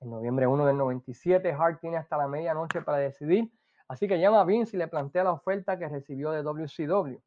En 0.00 0.10
noviembre 0.10 0.46
1 0.46 0.66
del 0.66 0.76
97, 0.76 1.52
Hart 1.58 1.80
tiene 1.80 1.96
hasta 1.96 2.16
la 2.16 2.28
medianoche 2.28 2.80
para 2.82 2.98
decidir, 2.98 3.50
así 3.88 4.06
que 4.06 4.20
llama 4.20 4.42
a 4.42 4.44
Vince 4.44 4.76
y 4.76 4.78
le 4.78 4.86
plantea 4.86 5.24
la 5.24 5.32
oferta 5.32 5.76
que 5.76 5.88
recibió 5.88 6.30
de 6.30 6.44
WCW. 6.44 7.18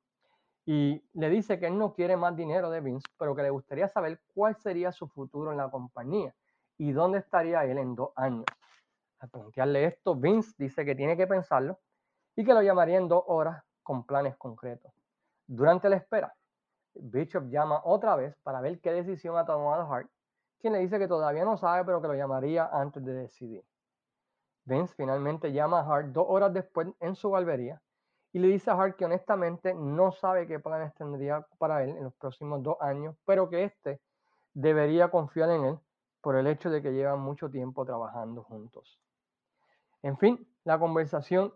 Y 0.65 1.03
le 1.13 1.29
dice 1.29 1.59
que 1.59 1.67
él 1.67 1.77
no 1.77 1.91
quiere 1.91 2.15
más 2.15 2.37
dinero 2.37 2.69
de 2.69 2.79
Vince, 2.79 3.09
pero 3.17 3.35
que 3.35 3.41
le 3.41 3.49
gustaría 3.49 3.89
saber 3.89 4.21
cuál 4.33 4.55
sería 4.55 4.93
su 4.93 5.09
futuro 5.09 5.51
en 5.51 5.57
la 5.57 5.69
compañía 5.69 6.33
y 6.81 6.93
dónde 6.93 7.19
estaría 7.19 7.63
él 7.63 7.77
en 7.77 7.93
dos 7.93 8.09
años. 8.15 8.45
Al 9.19 9.29
plantearle 9.29 9.85
esto, 9.85 10.15
Vince 10.15 10.55
dice 10.57 10.83
que 10.83 10.95
tiene 10.95 11.15
que 11.15 11.27
pensarlo 11.27 11.77
y 12.35 12.43
que 12.43 12.55
lo 12.55 12.63
llamaría 12.63 12.97
en 12.97 13.07
dos 13.07 13.23
horas 13.27 13.63
con 13.83 14.03
planes 14.03 14.35
concretos. 14.35 14.91
Durante 15.45 15.89
la 15.89 15.97
espera, 15.97 16.33
Bishop 16.95 17.49
llama 17.49 17.81
otra 17.83 18.15
vez 18.15 18.35
para 18.41 18.61
ver 18.61 18.81
qué 18.81 18.93
decisión 18.93 19.37
ha 19.37 19.45
tomado 19.45 19.93
Hart 19.93 20.09
quien 20.59 20.73
le 20.73 20.79
dice 20.79 20.97
que 20.97 21.07
todavía 21.07 21.45
no 21.45 21.55
sabe, 21.55 21.85
pero 21.85 22.01
que 22.01 22.07
lo 22.07 22.15
llamaría 22.15 22.65
antes 22.65 23.05
de 23.05 23.13
decidir. 23.13 23.63
Vince 24.65 24.95
finalmente 24.95 25.51
llama 25.51 25.81
a 25.81 25.85
Hart 25.85 26.07
dos 26.07 26.25
horas 26.27 26.51
después 26.51 26.87
en 26.99 27.15
su 27.15 27.29
barbería 27.29 27.79
y 28.31 28.39
le 28.39 28.47
dice 28.47 28.71
a 28.71 28.73
Hart 28.73 28.95
que 28.95 29.05
honestamente 29.05 29.75
no 29.75 30.11
sabe 30.13 30.47
qué 30.47 30.59
planes 30.59 30.95
tendría 30.95 31.45
para 31.59 31.83
él 31.83 31.91
en 31.91 32.05
los 32.05 32.15
próximos 32.15 32.63
dos 32.63 32.77
años, 32.79 33.15
pero 33.23 33.49
que 33.49 33.65
éste 33.65 34.01
debería 34.55 35.11
confiar 35.11 35.51
en 35.51 35.65
él 35.65 35.79
por 36.21 36.35
el 36.35 36.47
hecho 36.47 36.69
de 36.69 36.81
que 36.81 36.93
llevan 36.93 37.19
mucho 37.19 37.49
tiempo 37.49 37.85
trabajando 37.85 38.43
juntos. 38.43 38.99
En 40.03 40.17
fin, 40.17 40.47
la 40.63 40.79
conversación, 40.79 41.53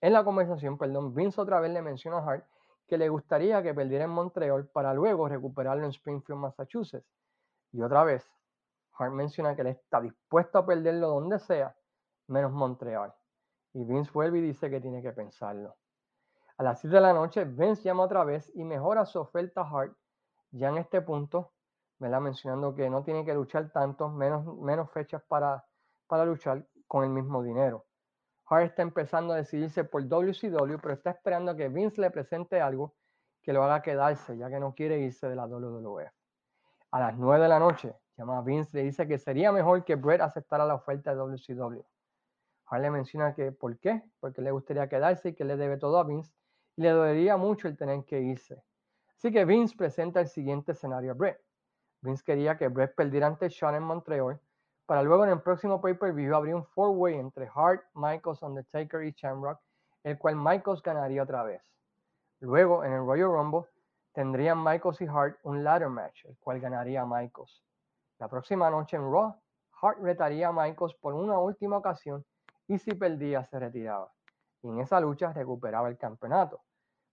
en 0.00 0.12
la 0.12 0.24
conversación, 0.24 0.76
perdón, 0.78 1.14
Vince 1.14 1.40
otra 1.40 1.60
vez 1.60 1.72
le 1.72 1.82
menciona 1.82 2.18
a 2.18 2.24
Hart 2.24 2.44
que 2.86 2.98
le 2.98 3.08
gustaría 3.08 3.62
que 3.62 3.74
perdiera 3.74 4.04
en 4.04 4.10
Montreal 4.10 4.68
para 4.68 4.92
luego 4.92 5.28
recuperarlo 5.28 5.84
en 5.84 5.90
Springfield, 5.90 6.40
Massachusetts. 6.40 7.06
Y 7.72 7.80
otra 7.82 8.04
vez, 8.04 8.28
Hart 8.98 9.12
menciona 9.12 9.54
que 9.54 9.62
él 9.62 9.68
está 9.68 10.00
dispuesto 10.00 10.58
a 10.58 10.66
perderlo 10.66 11.08
donde 11.08 11.38
sea, 11.38 11.74
menos 12.26 12.52
Montreal. 12.52 13.14
Y 13.72 13.84
Vince 13.84 14.10
vuelve 14.12 14.38
y 14.38 14.42
dice 14.42 14.68
que 14.68 14.80
tiene 14.80 15.02
que 15.02 15.12
pensarlo. 15.12 15.76
A 16.58 16.62
las 16.62 16.80
7 16.80 16.94
de 16.94 17.00
la 17.00 17.12
noche, 17.12 17.44
Vince 17.44 17.82
llama 17.82 18.04
otra 18.04 18.24
vez 18.24 18.50
y 18.54 18.64
mejora 18.64 19.06
su 19.06 19.18
oferta 19.18 19.62
a 19.62 19.68
Hart. 19.70 19.96
Ya 20.50 20.68
en 20.68 20.78
este 20.78 21.00
punto, 21.00 21.51
¿verdad? 22.02 22.20
mencionando 22.20 22.74
que 22.74 22.90
no 22.90 23.04
tiene 23.04 23.24
que 23.24 23.32
luchar 23.32 23.70
tanto, 23.70 24.08
menos, 24.08 24.44
menos 24.58 24.90
fechas 24.90 25.22
para, 25.28 25.64
para 26.08 26.24
luchar 26.24 26.66
con 26.88 27.04
el 27.04 27.10
mismo 27.10 27.42
dinero. 27.44 27.86
Hart 28.46 28.64
está 28.64 28.82
empezando 28.82 29.32
a 29.32 29.36
decidirse 29.36 29.84
por 29.84 30.02
WCW, 30.06 30.78
pero 30.82 30.94
está 30.94 31.10
esperando 31.10 31.52
a 31.52 31.56
que 31.56 31.68
Vince 31.68 32.00
le 32.00 32.10
presente 32.10 32.60
algo 32.60 32.96
que 33.40 33.52
lo 33.52 33.62
haga 33.62 33.82
quedarse, 33.82 34.36
ya 34.36 34.50
que 34.50 34.58
no 34.58 34.74
quiere 34.74 34.98
irse 34.98 35.28
de 35.28 35.36
la 35.36 35.46
WWF. 35.46 36.12
A 36.90 37.00
las 37.00 37.16
9 37.16 37.44
de 37.44 37.48
la 37.48 37.60
noche, 37.60 37.94
llama 38.16 38.38
a 38.38 38.42
Vince 38.42 38.76
le 38.76 38.82
dice 38.82 39.06
que 39.06 39.18
sería 39.18 39.52
mejor 39.52 39.84
que 39.84 39.94
Brett 39.94 40.20
aceptara 40.20 40.66
la 40.66 40.74
oferta 40.74 41.12
de 41.12 41.16
WCW. 41.18 41.82
Harley 42.66 42.90
menciona 42.90 43.32
que, 43.32 43.52
¿por 43.52 43.78
qué? 43.78 44.02
Porque 44.18 44.42
le 44.42 44.50
gustaría 44.50 44.88
quedarse 44.88 45.30
y 45.30 45.34
que 45.34 45.44
le 45.44 45.56
debe 45.56 45.78
todo 45.78 45.98
a 45.98 46.04
Vince 46.04 46.34
y 46.76 46.82
le 46.82 46.90
dolería 46.90 47.36
mucho 47.36 47.68
el 47.68 47.76
tener 47.76 48.04
que 48.04 48.20
irse. 48.20 48.60
Así 49.16 49.30
que 49.30 49.44
Vince 49.44 49.76
presenta 49.76 50.20
el 50.20 50.26
siguiente 50.26 50.72
escenario 50.72 51.12
a 51.12 51.14
Brett. 51.14 51.40
Vince 52.02 52.24
quería 52.24 52.58
que 52.58 52.68
Brett 52.68 52.94
perdiera 52.96 53.28
ante 53.28 53.48
Sean 53.48 53.76
en 53.76 53.84
Montreal 53.84 54.40
para 54.86 55.04
luego 55.04 55.24
en 55.24 55.30
el 55.30 55.40
próximo 55.40 55.80
pay-per-view 55.80 56.34
abrir 56.34 56.54
un 56.56 56.64
four-way 56.64 57.14
entre 57.14 57.48
Hart, 57.54 57.84
Michaels, 57.94 58.42
Undertaker 58.42 59.04
y 59.04 59.12
Shamrock, 59.12 59.60
el 60.02 60.18
cual 60.18 60.36
Michaels 60.36 60.82
ganaría 60.82 61.22
otra 61.22 61.44
vez. 61.44 61.62
Luego, 62.40 62.84
en 62.84 62.92
el 62.92 63.06
Royal 63.06 63.28
Rumble, 63.28 63.68
tendrían 64.12 64.62
Michaels 64.62 65.00
y 65.00 65.06
Hart 65.06 65.38
un 65.44 65.62
ladder 65.62 65.88
match, 65.88 66.24
el 66.24 66.36
cual 66.38 66.58
ganaría 66.58 67.06
Michaels. 67.06 67.62
La 68.18 68.28
próxima 68.28 68.68
noche 68.68 68.96
en 68.96 69.10
Raw, 69.10 69.40
Hart 69.80 69.98
retaría 70.00 70.48
a 70.48 70.52
Michaels 70.52 70.94
por 70.94 71.14
una 71.14 71.38
última 71.38 71.76
ocasión 71.76 72.24
y 72.66 72.78
si 72.78 72.94
perdía 72.94 73.44
se 73.44 73.60
retiraba. 73.60 74.12
Y 74.62 74.68
en 74.68 74.80
esa 74.80 75.00
lucha 75.00 75.32
recuperaba 75.32 75.88
el 75.88 75.96
campeonato. 75.96 76.60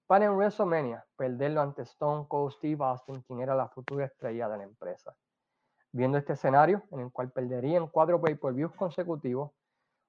Para 0.10 0.26
en 0.26 0.36
WrestleMania 0.36 1.06
perderlo 1.16 1.62
ante 1.62 1.84
Stone 1.84 2.26
Cold 2.28 2.54
Steve 2.54 2.84
Austin, 2.84 3.22
quien 3.22 3.42
era 3.42 3.54
la 3.54 3.68
futura 3.68 4.06
estrella 4.06 4.50
de 4.50 4.58
la 4.58 4.64
empresa. 4.64 5.16
Viendo 5.92 6.18
este 6.18 6.34
escenario, 6.34 6.82
en 6.90 7.02
el 7.02 7.12
cual 7.12 7.32
perdería 7.32 7.78
en 7.78 7.86
cuatro 7.86 8.20
pay-per-views 8.20 8.74
consecutivos, 8.74 9.52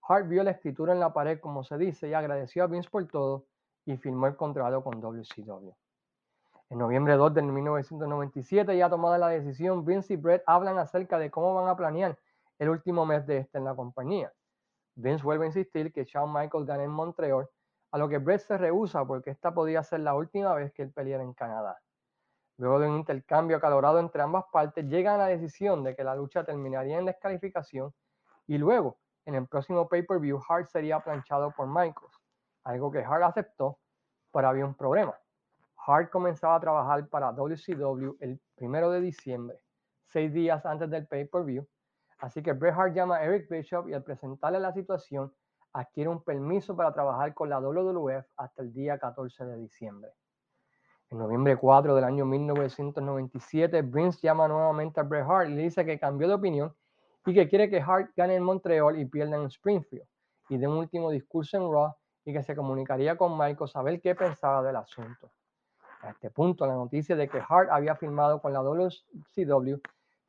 Hart 0.08 0.26
vio 0.26 0.42
la 0.42 0.52
escritura 0.52 0.94
en 0.94 1.00
la 1.00 1.12
pared, 1.12 1.38
como 1.38 1.64
se 1.64 1.76
dice, 1.76 2.08
y 2.08 2.14
agradeció 2.14 2.64
a 2.64 2.66
Vince 2.66 2.88
por 2.88 3.06
todo 3.08 3.44
y 3.84 3.98
firmó 3.98 4.26
el 4.26 4.36
contrato 4.36 4.82
con 4.82 5.02
WCW. 5.02 5.70
En 6.70 6.78
noviembre 6.78 7.16
2 7.16 7.34
de 7.34 7.42
1997, 7.42 8.74
ya 8.78 8.88
tomada 8.88 9.18
la 9.18 9.28
decisión, 9.28 9.84
Vince 9.84 10.14
y 10.14 10.16
Brett 10.16 10.42
hablan 10.46 10.78
acerca 10.78 11.18
de 11.18 11.30
cómo 11.30 11.54
van 11.54 11.68
a 11.68 11.76
planear 11.76 12.18
el 12.58 12.70
último 12.70 13.04
mes 13.04 13.26
de 13.26 13.36
este 13.36 13.58
en 13.58 13.64
la 13.64 13.74
compañía. 13.74 14.32
Vince 14.94 15.22
vuelve 15.22 15.44
a 15.44 15.48
insistir 15.48 15.92
que 15.92 16.04
Shawn 16.04 16.32
Michaels 16.32 16.66
gane 16.66 16.84
en 16.84 16.90
Montreal 16.90 17.50
a 17.92 17.98
lo 17.98 18.08
que 18.08 18.18
Brett 18.18 18.40
se 18.40 18.56
rehúsa 18.56 19.04
porque 19.04 19.30
esta 19.30 19.52
podía 19.52 19.82
ser 19.82 20.00
la 20.00 20.14
última 20.14 20.54
vez 20.54 20.72
que 20.72 20.82
él 20.82 20.92
peleara 20.92 21.24
en 21.24 21.34
Canadá. 21.34 21.80
Luego 22.56 22.78
de 22.78 22.88
un 22.88 22.96
intercambio 22.98 23.56
acalorado 23.56 23.98
entre 23.98 24.22
ambas 24.22 24.44
partes, 24.52 24.84
llegan 24.86 25.14
a 25.14 25.24
la 25.24 25.26
decisión 25.26 25.82
de 25.82 25.96
que 25.96 26.04
la 26.04 26.14
lucha 26.14 26.44
terminaría 26.44 26.98
en 26.98 27.06
descalificación 27.06 27.92
y 28.46 28.58
luego, 28.58 28.98
en 29.24 29.34
el 29.34 29.46
próximo 29.46 29.88
pay-per-view, 29.88 30.40
Hart 30.48 30.68
sería 30.68 31.00
planchado 31.00 31.52
por 31.52 31.66
Michaels, 31.66 32.20
algo 32.64 32.90
que 32.90 32.98
Hart 32.98 33.22
aceptó, 33.22 33.78
pero 34.32 34.48
había 34.48 34.66
un 34.66 34.74
problema. 34.74 35.18
Hart 35.86 36.10
comenzaba 36.10 36.56
a 36.56 36.60
trabajar 36.60 37.08
para 37.08 37.32
WCW 37.32 38.16
el 38.20 38.40
primero 38.54 38.90
de 38.90 39.00
diciembre, 39.00 39.62
seis 40.04 40.32
días 40.32 40.66
antes 40.66 40.90
del 40.90 41.06
pay-per-view, 41.06 41.66
así 42.18 42.42
que 42.42 42.52
Bret 42.52 42.74
Hart 42.74 42.94
llama 42.94 43.16
a 43.16 43.24
Eric 43.24 43.48
Bishop 43.48 43.88
y 43.88 43.94
al 43.94 44.02
presentarle 44.02 44.60
la 44.60 44.72
situación, 44.72 45.32
adquiere 45.72 46.10
un 46.10 46.22
permiso 46.22 46.76
para 46.76 46.92
trabajar 46.92 47.34
con 47.34 47.48
la 47.48 47.60
WWF 47.60 48.26
hasta 48.36 48.62
el 48.62 48.72
día 48.72 48.98
14 48.98 49.44
de 49.44 49.56
diciembre. 49.58 50.10
En 51.10 51.18
noviembre 51.18 51.56
4 51.56 51.94
del 51.94 52.04
año 52.04 52.24
1997, 52.24 53.82
Vince 53.82 54.20
llama 54.22 54.46
nuevamente 54.46 55.00
a 55.00 55.02
Bret 55.02 55.26
Hart 55.28 55.48
y 55.50 55.54
le 55.54 55.62
dice 55.62 55.84
que 55.84 55.98
cambió 55.98 56.28
de 56.28 56.34
opinión 56.34 56.74
y 57.26 57.34
que 57.34 57.48
quiere 57.48 57.68
que 57.68 57.80
Hart 57.80 58.12
gane 58.16 58.36
en 58.36 58.44
Montreal 58.44 58.98
y 58.98 59.04
pierda 59.06 59.36
en 59.36 59.46
Springfield 59.46 60.06
y 60.48 60.58
dé 60.58 60.66
un 60.66 60.76
último 60.76 61.10
discurso 61.10 61.56
en 61.56 61.64
Raw 61.64 61.94
y 62.24 62.32
que 62.32 62.42
se 62.42 62.54
comunicaría 62.54 63.16
con 63.16 63.36
Michael 63.36 63.70
a 63.74 63.82
ver 63.82 64.00
qué 64.00 64.14
pensaba 64.14 64.62
del 64.62 64.76
asunto. 64.76 65.32
A 66.02 66.10
este 66.10 66.30
punto, 66.30 66.66
la 66.66 66.74
noticia 66.74 67.16
de 67.16 67.28
que 67.28 67.42
Hart 67.46 67.70
había 67.70 67.94
firmado 67.96 68.40
con 68.40 68.52
la 68.52 68.60
WCW 68.60 69.76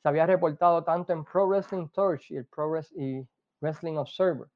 se 0.02 0.10
había 0.10 0.26
reportado 0.26 0.84
tanto 0.84 1.14
en 1.14 1.24
Pro 1.24 1.48
Wrestling 1.48 1.88
Torch 1.90 2.32
y 2.32 2.38
el 2.38 2.46
Pro 2.48 2.70
Wrestling 2.70 3.98
Observer, 3.98 4.48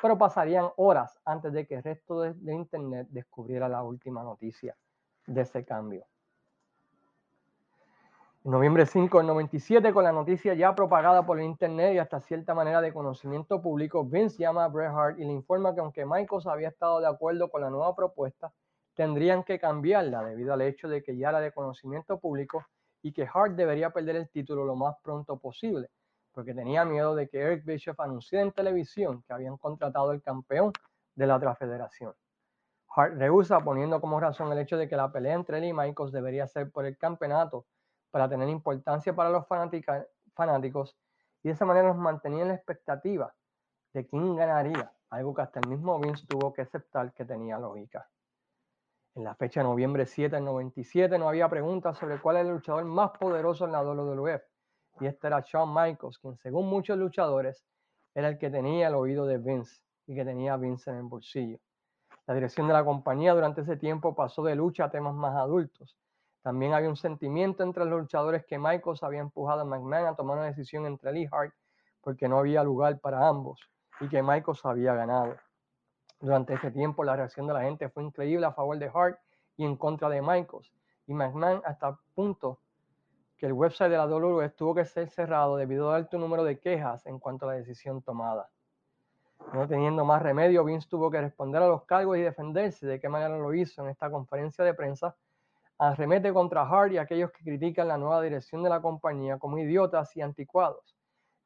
pero 0.00 0.16
pasarían 0.16 0.68
horas 0.76 1.18
antes 1.24 1.52
de 1.52 1.66
que 1.66 1.76
el 1.76 1.82
resto 1.82 2.20
de, 2.20 2.54
Internet 2.54 3.08
descubriera 3.10 3.68
la 3.68 3.82
última 3.82 4.22
noticia 4.22 4.76
de 5.26 5.40
ese 5.40 5.64
cambio. 5.64 6.06
En 8.44 8.52
noviembre 8.52 8.86
5 8.86 9.18
del 9.18 9.26
97, 9.26 9.92
con 9.92 10.04
la 10.04 10.12
noticia 10.12 10.54
ya 10.54 10.74
propagada 10.74 11.26
por 11.26 11.40
Internet 11.40 11.94
y 11.94 11.98
hasta 11.98 12.20
cierta 12.20 12.54
manera 12.54 12.80
de 12.80 12.92
conocimiento 12.92 13.60
público, 13.60 14.04
Vince 14.04 14.38
llama 14.38 14.64
a 14.64 14.68
Bret 14.68 14.90
Hart 14.90 15.18
y 15.18 15.24
le 15.24 15.32
informa 15.32 15.74
que 15.74 15.80
aunque 15.80 16.06
Michaels 16.06 16.46
había 16.46 16.68
estado 16.68 17.00
de 17.00 17.08
acuerdo 17.08 17.50
con 17.50 17.60
la 17.60 17.70
nueva 17.70 17.94
propuesta, 17.94 18.52
tendrían 18.94 19.42
que 19.42 19.58
cambiarla 19.58 20.24
debido 20.24 20.54
al 20.54 20.62
hecho 20.62 20.88
de 20.88 21.02
que 21.02 21.16
ya 21.16 21.30
era 21.30 21.40
de 21.40 21.52
conocimiento 21.52 22.18
público 22.18 22.64
y 23.02 23.12
que 23.12 23.28
Hart 23.32 23.54
debería 23.54 23.90
perder 23.90 24.16
el 24.16 24.28
título 24.28 24.64
lo 24.64 24.76
más 24.76 24.96
pronto 25.02 25.36
posible, 25.36 25.90
porque 26.32 26.54
tenía 26.54 26.84
miedo 26.84 27.14
de 27.14 27.28
que 27.28 27.40
Eric 27.40 27.64
Bischoff 27.64 27.98
anunciara 28.00 28.44
en 28.44 28.52
televisión 28.52 29.22
que 29.26 29.32
habían 29.32 29.56
contratado 29.56 30.12
el 30.12 30.22
campeón 30.22 30.72
de 31.14 31.26
la 31.26 31.36
otra 31.36 31.54
federación. 31.54 32.14
Hart 32.94 33.14
rehúsa 33.16 33.60
poniendo 33.60 34.00
como 34.00 34.20
razón 34.20 34.50
el 34.52 34.58
hecho 34.58 34.76
de 34.76 34.88
que 34.88 34.96
la 34.96 35.12
pelea 35.12 35.34
entre 35.34 35.58
él 35.58 35.64
y 35.64 35.72
Michaels 35.72 36.12
debería 36.12 36.46
ser 36.46 36.70
por 36.70 36.86
el 36.86 36.96
campeonato 36.96 37.66
para 38.10 38.28
tener 38.28 38.48
importancia 38.48 39.14
para 39.14 39.30
los 39.30 39.46
fanáticos 39.46 40.96
y 41.42 41.48
de 41.48 41.54
esa 41.54 41.64
manera 41.64 41.88
nos 41.88 41.96
mantenía 41.96 42.42
en 42.42 42.48
la 42.48 42.54
expectativa 42.54 43.34
de 43.92 44.06
quién 44.06 44.36
ganaría, 44.36 44.92
algo 45.10 45.34
que 45.34 45.42
hasta 45.42 45.60
el 45.60 45.68
mismo 45.68 45.98
Vince 45.98 46.26
tuvo 46.26 46.52
que 46.52 46.62
aceptar 46.62 47.12
que 47.12 47.24
tenía 47.24 47.58
lógica. 47.58 48.08
En 49.14 49.24
la 49.24 49.34
fecha 49.34 49.60
de 49.60 49.64
noviembre 49.64 50.06
7 50.06 50.36
del 50.36 50.44
97 50.44 51.18
no 51.18 51.28
había 51.28 51.48
preguntas 51.48 51.98
sobre 51.98 52.20
cuál 52.20 52.36
era 52.36 52.48
el 52.48 52.54
luchador 52.54 52.84
más 52.84 53.10
poderoso 53.18 53.64
en 53.64 53.72
la 53.72 53.82
WWF 53.82 54.42
y 55.00 55.06
este 55.06 55.26
era 55.26 55.40
Shawn 55.40 55.72
Michaels, 55.72 56.18
quien 56.18 56.36
según 56.36 56.68
muchos 56.68 56.98
luchadores 56.98 57.64
era 58.14 58.28
el 58.28 58.38
que 58.38 58.50
tenía 58.50 58.88
el 58.88 58.94
oído 58.94 59.26
de 59.26 59.38
Vince 59.38 59.82
y 60.06 60.14
que 60.14 60.24
tenía 60.24 60.56
Vince 60.56 60.90
en 60.90 60.96
el 60.96 61.02
bolsillo. 61.04 61.58
La 62.26 62.34
dirección 62.34 62.66
de 62.66 62.74
la 62.74 62.84
compañía 62.84 63.34
durante 63.34 63.62
ese 63.62 63.76
tiempo 63.76 64.14
pasó 64.14 64.42
de 64.42 64.54
lucha 64.54 64.84
a 64.84 64.90
temas 64.90 65.14
más 65.14 65.34
adultos. 65.36 65.96
También 66.42 66.72
había 66.74 66.88
un 66.88 66.96
sentimiento 66.96 67.62
entre 67.62 67.84
los 67.84 68.00
luchadores 68.00 68.44
que 68.46 68.58
Michaels 68.58 69.02
había 69.02 69.20
empujado 69.20 69.62
a 69.62 69.64
McMahon 69.64 70.06
a 70.06 70.14
tomar 70.14 70.38
una 70.38 70.46
decisión 70.46 70.86
entre 70.86 71.12
Lee 71.12 71.28
Hart 71.30 71.52
porque 72.00 72.28
no 72.28 72.38
había 72.38 72.62
lugar 72.62 73.00
para 73.00 73.26
ambos 73.26 73.60
y 74.00 74.08
que 74.08 74.22
Michaels 74.22 74.64
había 74.64 74.94
ganado. 74.94 75.36
Durante 76.20 76.54
ese 76.54 76.70
tiempo 76.70 77.04
la 77.04 77.16
reacción 77.16 77.46
de 77.46 77.54
la 77.54 77.62
gente 77.62 77.88
fue 77.88 78.02
increíble 78.02 78.46
a 78.46 78.52
favor 78.52 78.78
de 78.78 78.90
Hart 78.92 79.18
y 79.56 79.64
en 79.64 79.76
contra 79.76 80.08
de 80.08 80.22
Michaels 80.22 80.72
y 81.06 81.14
McMahon 81.14 81.62
hasta 81.64 81.98
punto 82.14 82.60
que 83.38 83.46
el 83.46 83.52
website 83.52 83.90
de 83.90 83.96
la 83.96 84.06
WWE 84.06 84.50
tuvo 84.50 84.74
que 84.74 84.84
ser 84.84 85.08
cerrado 85.08 85.56
debido 85.56 85.90
al 85.90 85.96
alto 85.96 86.18
número 86.18 86.42
de 86.42 86.58
quejas 86.58 87.06
en 87.06 87.20
cuanto 87.20 87.46
a 87.48 87.52
la 87.52 87.58
decisión 87.58 88.02
tomada. 88.02 88.50
No 89.52 89.66
teniendo 89.66 90.04
más 90.04 90.20
remedio, 90.20 90.64
Vince 90.64 90.88
tuvo 90.88 91.10
que 91.10 91.20
responder 91.20 91.62
a 91.62 91.68
los 91.68 91.84
cargos 91.84 92.18
y 92.18 92.20
defenderse. 92.22 92.86
¿De 92.86 93.00
qué 93.00 93.08
manera 93.08 93.38
lo 93.38 93.54
hizo 93.54 93.82
en 93.82 93.90
esta 93.90 94.10
conferencia 94.10 94.64
de 94.64 94.74
prensa? 94.74 95.16
Arremete 95.78 96.32
contra 96.32 96.62
Hart 96.62 96.92
y 96.92 96.98
aquellos 96.98 97.30
que 97.30 97.44
critican 97.44 97.86
la 97.86 97.96
nueva 97.96 98.20
dirección 98.20 98.64
de 98.64 98.68
la 98.68 98.82
compañía 98.82 99.38
como 99.38 99.58
idiotas 99.58 100.14
y 100.16 100.20
anticuados. 100.20 100.96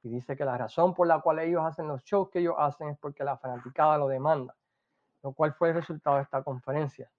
Y 0.03 0.09
dice 0.09 0.35
que 0.35 0.45
la 0.45 0.57
razón 0.57 0.95
por 0.95 1.07
la 1.07 1.21
cual 1.21 1.41
ellos 1.41 1.63
hacen 1.63 1.87
los 1.87 2.03
shows 2.03 2.31
que 2.31 2.41
ellos 2.41 2.57
hacen 2.59 2.89
es 2.89 2.99
porque 2.99 3.23
la 3.23 3.37
fanaticada 3.37 3.99
lo 3.99 4.09
demanda, 4.09 4.57
lo 5.23 5.33
cual 5.33 5.53
fue 5.53 5.69
el 5.69 5.75
resultado 5.75 6.17
de 6.17 6.23
esta 6.23 6.43
conferencia. 6.43 7.11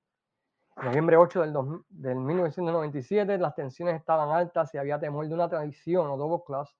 Noviembre 0.81 1.17
8 1.17 1.41
del, 1.41 1.53
del 1.89 2.15
1997, 2.17 3.37
las 3.37 3.55
tensiones 3.55 3.95
estaban 3.95 4.29
altas 4.29 4.73
y 4.73 4.77
había 4.77 4.99
temor 4.99 5.27
de 5.27 5.33
una 5.33 5.47
traición 5.47 6.07
o 6.07 6.17
double 6.17 6.43
class 6.45 6.75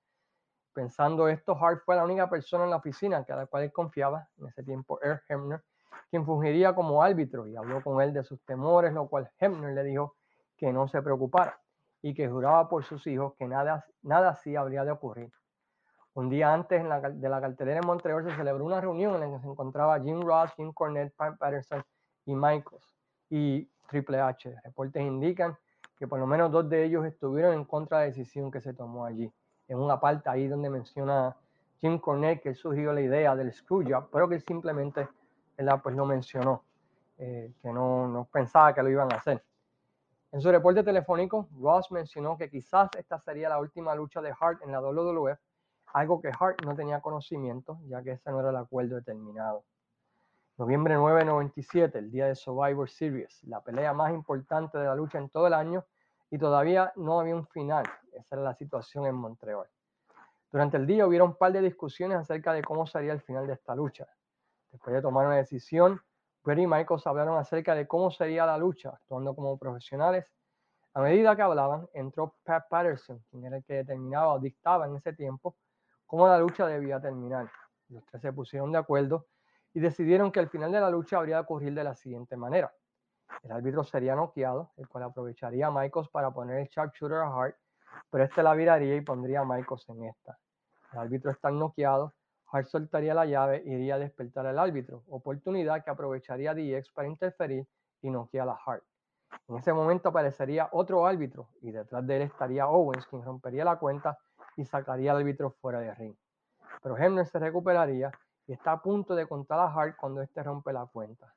Pensando 0.74 1.28
esto, 1.28 1.56
Hart 1.56 1.82
fue 1.86 1.96
la 1.96 2.04
única 2.04 2.28
persona 2.28 2.64
en 2.64 2.72
la 2.72 2.78
oficina 2.78 3.24
a 3.28 3.36
la 3.36 3.46
cual 3.46 3.64
él 3.64 3.72
confiaba, 3.72 4.28
en 4.38 4.48
ese 4.48 4.64
tiempo 4.64 5.00
Earl 5.04 5.22
Hebner, 5.30 5.64
quien 6.10 6.26
fungiría 6.26 6.74
como 6.74 7.04
árbitro 7.04 7.48
y 7.48 7.56
habló 7.56 7.82
con 7.84 8.02
él 8.02 8.12
de 8.12 8.24
sus 8.24 8.44
temores, 8.44 8.92
lo 8.92 9.08
cual 9.08 9.30
Hebner 9.40 9.74
le 9.74 9.84
dijo 9.84 10.16
que 10.58 10.74
no 10.74 10.88
se 10.88 11.02
preocupara 11.04 11.60
y 12.02 12.16
que 12.16 12.28
juraba 12.28 12.68
por 12.68 12.84
sus 12.84 13.06
hijos 13.06 13.36
que 13.38 13.46
nada, 13.46 13.86
nada 14.02 14.30
así 14.30 14.56
habría 14.56 14.84
de 14.84 14.92
ocurrir. 14.92 15.32
Un 16.16 16.30
día 16.30 16.52
antes 16.52 16.82
en 16.82 16.90
la, 16.90 17.00
de 17.00 17.30
la 17.30 17.40
cartelera 17.40 17.80
en 17.80 17.86
Montreal 17.86 18.24
se 18.24 18.36
celebró 18.36 18.66
una 18.66 18.82
reunión 18.82 19.14
en 19.16 19.22
la 19.22 19.38
que 19.38 19.44
se 19.44 19.48
encontraba 19.48 20.00
Jim 20.00 20.22
Ross, 20.22 20.52
Jim 20.56 20.74
Cornette, 20.74 21.14
Pat 21.16 21.38
Patterson 21.38 21.84
y 22.26 22.36
Michaels 22.36 22.98
y 23.30 23.70
Triple 23.88 24.20
H. 24.20 24.56
Reportes 24.64 25.02
indican 25.02 25.58
que 25.98 26.08
por 26.08 26.20
lo 26.20 26.28
menos 26.28 26.52
dos 26.52 26.70
de 26.70 26.86
ellos 26.86 27.06
estuvieron 27.06 27.54
en 27.54 27.66
contra 27.66 28.00
de 28.00 28.06
la 28.06 28.08
decisión 28.08 28.52
que 28.52 28.62
se 28.62 28.74
tomó 28.74 29.06
allí 29.06 29.32
en 29.68 29.80
una 29.80 30.00
parte 30.00 30.30
ahí 30.30 30.48
donde 30.48 30.70
menciona 30.70 31.36
Jim 31.80 32.00
Cornette 32.00 32.42
que 32.42 32.56
surgió 32.56 32.94
la 32.94 33.02
idea 33.02 33.36
del 33.36 33.54
Screwjob, 33.54 34.10
pero 34.12 34.28
que 34.28 34.40
simplemente 34.40 35.08
pues 35.84 35.96
no 35.96 36.06
mencionó, 36.06 36.64
eh, 37.18 37.54
que 37.62 37.72
no, 37.72 38.08
no 38.08 38.26
pensaba 38.26 38.74
que 38.74 38.82
lo 38.84 38.90
iban 38.90 39.12
a 39.14 39.18
hacer. 39.18 39.44
En 40.32 40.42
su 40.42 40.52
reporte 40.52 40.84
telefónico, 40.84 41.48
Ross 41.62 41.92
mencionó 41.92 42.38
que 42.38 42.50
quizás 42.50 42.90
esta 42.98 43.20
sería 43.20 43.50
la 43.50 43.60
última 43.60 43.94
lucha 43.94 44.22
de 44.22 44.34
Hart 44.38 44.62
en 44.64 44.72
la 44.72 44.82
WWF, 44.82 45.40
algo 45.94 46.20
que 46.20 46.32
Hart 46.38 46.66
no 46.66 46.76
tenía 46.76 47.02
conocimiento, 47.02 47.80
ya 47.88 48.02
que 48.02 48.12
ese 48.14 48.32
no 48.32 48.40
era 48.40 48.50
el 48.50 48.56
acuerdo 48.56 48.96
determinado. 48.96 49.64
Noviembre 50.56 50.94
9 50.94 51.22
de 51.22 51.26
97, 51.26 51.98
el 51.98 52.12
día 52.12 52.28
de 52.28 52.36
Survivor 52.36 52.88
Series, 52.88 53.44
la 53.46 53.62
pelea 53.62 53.92
más 53.92 54.14
importante 54.14 54.78
de 54.78 54.86
la 54.86 54.94
lucha 54.94 55.18
en 55.18 55.28
todo 55.30 55.48
el 55.48 55.54
año, 55.54 55.84
y 56.30 56.38
todavía 56.38 56.94
no 56.96 57.20
había 57.20 57.36
un 57.36 57.48
final. 57.48 57.84
Esa 58.12 58.36
era 58.36 58.44
la 58.44 58.54
situación 58.54 59.08
en 59.08 59.16
Montreal. 59.16 59.66
Durante 60.52 60.78
el 60.78 60.86
día 60.86 61.08
hubieron 61.08 61.30
un 61.30 61.36
par 61.38 61.54
de 61.54 61.62
discusiones 61.62 62.20
acerca 62.20 62.54
de 62.54 62.62
cómo 62.62 62.86
sería 62.86 63.14
el 63.14 63.22
final 63.22 63.48
de 63.48 63.54
esta 63.54 63.74
lucha. 63.74 64.08
Después 64.72 64.96
de 64.96 65.02
tomar 65.02 65.26
una 65.26 65.38
decisión, 65.38 66.00
Brady 66.44 66.62
y 66.62 66.68
Michaels 66.68 67.08
hablaron 67.08 67.40
acerca 67.40 67.74
de 67.74 67.88
cómo 67.88 68.12
sería 68.12 68.46
la 68.46 68.60
lucha, 68.60 68.90
actuando 68.90 69.34
como 69.34 69.58
profesionales. 69.58 70.28
A 70.94 71.02
medida 71.02 71.36
que 71.36 71.42
hablaban, 71.42 71.90
entró 71.96 72.36
Pat 72.44 72.68
Patterson, 72.70 73.24
quien 73.32 73.44
era 73.46 73.58
el 73.58 73.64
que 73.64 73.74
determinaba 73.74 74.36
o 74.36 74.40
dictaba 74.40 74.86
en 74.86 74.98
ese 74.98 75.14
tiempo 75.14 75.56
cómo 76.06 76.28
la 76.28 76.38
lucha 76.38 76.68
debía 76.68 77.02
terminar. 77.02 77.50
Los 77.90 78.06
tres 78.06 78.22
se 78.22 78.32
pusieron 78.32 78.72
de 78.72 78.78
acuerdo 78.78 79.26
y 79.74 79.80
decidieron 79.80 80.32
que 80.32 80.40
el 80.40 80.50
final 80.50 80.72
de 80.72 80.80
la 80.80 80.90
lucha 80.90 81.18
habría 81.18 81.38
de 81.38 81.42
ocurrir 81.42 81.74
de 81.74 81.84
la 81.84 81.96
siguiente 81.96 82.38
manera. 82.38 82.74
El 83.42 83.52
árbitro 83.52 83.84
sería 83.84 84.16
noqueado, 84.16 84.72
el 84.78 84.88
cual 84.88 85.06
aprovecharía 85.06 85.68
a 85.68 85.72
Michaels 85.72 86.10
para 86.10 86.32
poner 86.32 86.60
el 86.60 86.68
sharpshooter 86.68 87.18
a 87.18 87.28
Hart, 87.28 87.56
pero 88.10 88.24
este 88.24 88.44
la 88.44 88.54
viraría 88.54 88.96
y 88.96 89.02
pondría 89.02 89.42
a 89.42 89.46
Michaels 89.46 89.90
en 89.90 90.06
esta. 90.06 90.38
El 90.94 91.00
árbitro 91.00 91.32
está 91.32 91.50
noqueado, 91.50 92.14
Hart 92.52 92.68
soltaría 92.68 93.16
la 93.16 93.26
llave 93.26 93.64
y 93.66 93.74
iría 93.74 93.96
a 93.96 94.00
despertar 94.00 94.46
al 94.46 94.60
árbitro, 94.60 95.04
oportunidad 95.10 95.84
que 95.84 95.90
aprovecharía 95.90 96.54
DX 96.54 96.92
para 96.92 97.08
interferir 97.08 97.68
y 98.02 98.12
noquear 98.12 98.48
a 98.50 98.58
Hart. 98.66 98.84
En 99.48 99.58
ese 99.58 99.74
momento 99.74 100.10
aparecería 100.10 100.70
otro 100.72 101.08
árbitro 101.08 101.50
y 101.62 101.72
detrás 101.72 102.06
de 102.06 102.18
él 102.18 102.22
estaría 102.22 102.68
Owens, 102.68 103.08
quien 103.08 103.24
rompería 103.24 103.66
la 103.66 103.78
cuenta 103.78 104.18
y 104.56 104.66
sacaría 104.66 105.12
al 105.12 105.18
árbitro 105.18 105.50
fuera 105.50 105.80
de 105.80 105.94
ring. 105.96 106.16
Pero 106.84 106.98
Hebner 106.98 107.26
se 107.26 107.40
recuperaría 107.40 108.12
y 108.48 108.54
está 108.54 108.74
a 108.74 108.82
punto 108.82 109.16
de 109.16 109.28
contar 109.28 109.60
a 109.60 109.74
Hart 109.74 109.96
cuando 109.98 110.22
éste 110.22 110.44
rompe 110.44 110.74
la 110.74 110.86
cuenta. 110.86 111.34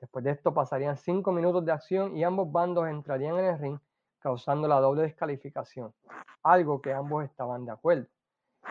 Después 0.00 0.24
de 0.24 0.32
esto 0.32 0.52
pasarían 0.52 0.96
cinco 0.96 1.32
minutos 1.32 1.64
de 1.64 1.72
acción 1.72 2.16
y 2.16 2.24
ambos 2.24 2.50
bandos 2.50 2.88
entrarían 2.88 3.38
en 3.38 3.44
el 3.44 3.58
ring, 3.58 3.78
causando 4.18 4.66
la 4.66 4.80
doble 4.80 5.02
descalificación, 5.02 5.92
algo 6.42 6.80
que 6.80 6.92
ambos 6.92 7.24
estaban 7.24 7.64
de 7.64 7.72
acuerdo. 7.72 8.06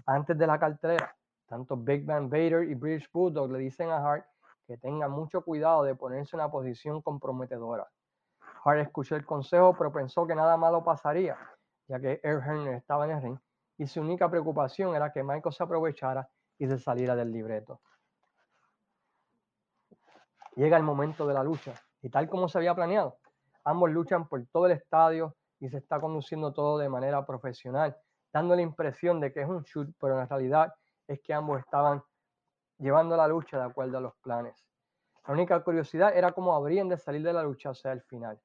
Antes 0.06 0.38
de 0.38 0.48
la 0.48 0.60
cartera, 0.60 1.16
tanto 1.48 1.78
Big 1.78 2.06
Van 2.06 2.30
Vader 2.30 2.64
y 2.64 2.74
British 2.74 3.10
Bulldog 3.12 3.52
le 3.52 3.60
dicen 3.60 3.90
a 3.90 3.98
Hart 3.98 4.26
que 4.66 4.78
tenga 4.78 5.08
mucho 5.08 5.44
cuidado 5.44 5.84
de 5.84 5.96
ponerse 5.96 6.36
en 6.36 6.42
una 6.42 6.52
posición 6.52 7.02
comprometedora. 7.02 7.88
Hart 8.64 8.80
escuchó 8.80 9.16
el 9.16 9.26
consejo, 9.26 9.76
pero 9.78 9.92
pensó 9.92 10.26
que 10.26 10.36
nada 10.36 10.58
malo 10.58 10.84
pasaría, 10.84 11.38
ya 11.88 12.00
que 12.00 12.20
Earl 12.24 12.68
estaba 12.70 13.06
en 13.06 13.12
el 13.12 13.22
ring 13.22 13.38
y 13.78 13.88
su 13.88 14.02
única 14.02 14.30
preocupación 14.30 14.96
era 14.96 15.12
que 15.12 15.24
Michael 15.24 15.54
se 15.54 15.64
aprovechara 15.64 16.28
y 16.58 16.68
se 16.68 16.78
saliera 16.78 17.16
del 17.16 17.32
libreto. 17.32 17.82
Llega 20.56 20.78
el 20.78 20.84
momento 20.84 21.26
de 21.26 21.34
la 21.34 21.44
lucha 21.44 21.74
y 22.02 22.10
tal 22.10 22.30
como 22.30 22.48
se 22.48 22.58
había 22.58 22.76
planeado, 22.76 23.18
ambos 23.64 23.90
luchan 23.90 24.28
por 24.28 24.46
todo 24.48 24.68
el 24.68 24.74
estadio 24.74 25.36
y 25.60 25.70
se 25.70 25.78
está 25.78 26.00
conduciendo 26.00 26.54
todo 26.54 26.78
de 26.78 26.90
manera 26.90 27.26
profesional, 27.26 27.96
dando 28.32 28.56
la 28.56 28.62
impresión 28.62 29.20
de 29.20 29.32
que 29.32 29.42
es 29.42 29.48
un 29.48 29.64
shoot, 29.64 29.90
pero 30.00 30.20
en 30.20 30.28
realidad 30.28 30.74
es 31.08 31.22
que 31.22 31.34
ambos 31.34 31.60
estaban 31.60 32.04
llevando 32.78 33.16
la 33.16 33.28
lucha 33.28 33.58
de 33.58 33.64
acuerdo 33.64 33.98
a 33.98 34.02
los 34.02 34.16
planes. 34.18 34.56
La 35.26 35.34
única 35.34 35.64
curiosidad 35.64 36.16
era 36.16 36.34
cómo 36.34 36.54
habrían 36.54 36.90
de 36.90 36.98
salir 36.98 37.24
de 37.24 37.32
la 37.32 37.44
lucha 37.44 37.70
hacia 37.70 37.94
el 37.94 38.02
final. 38.02 38.40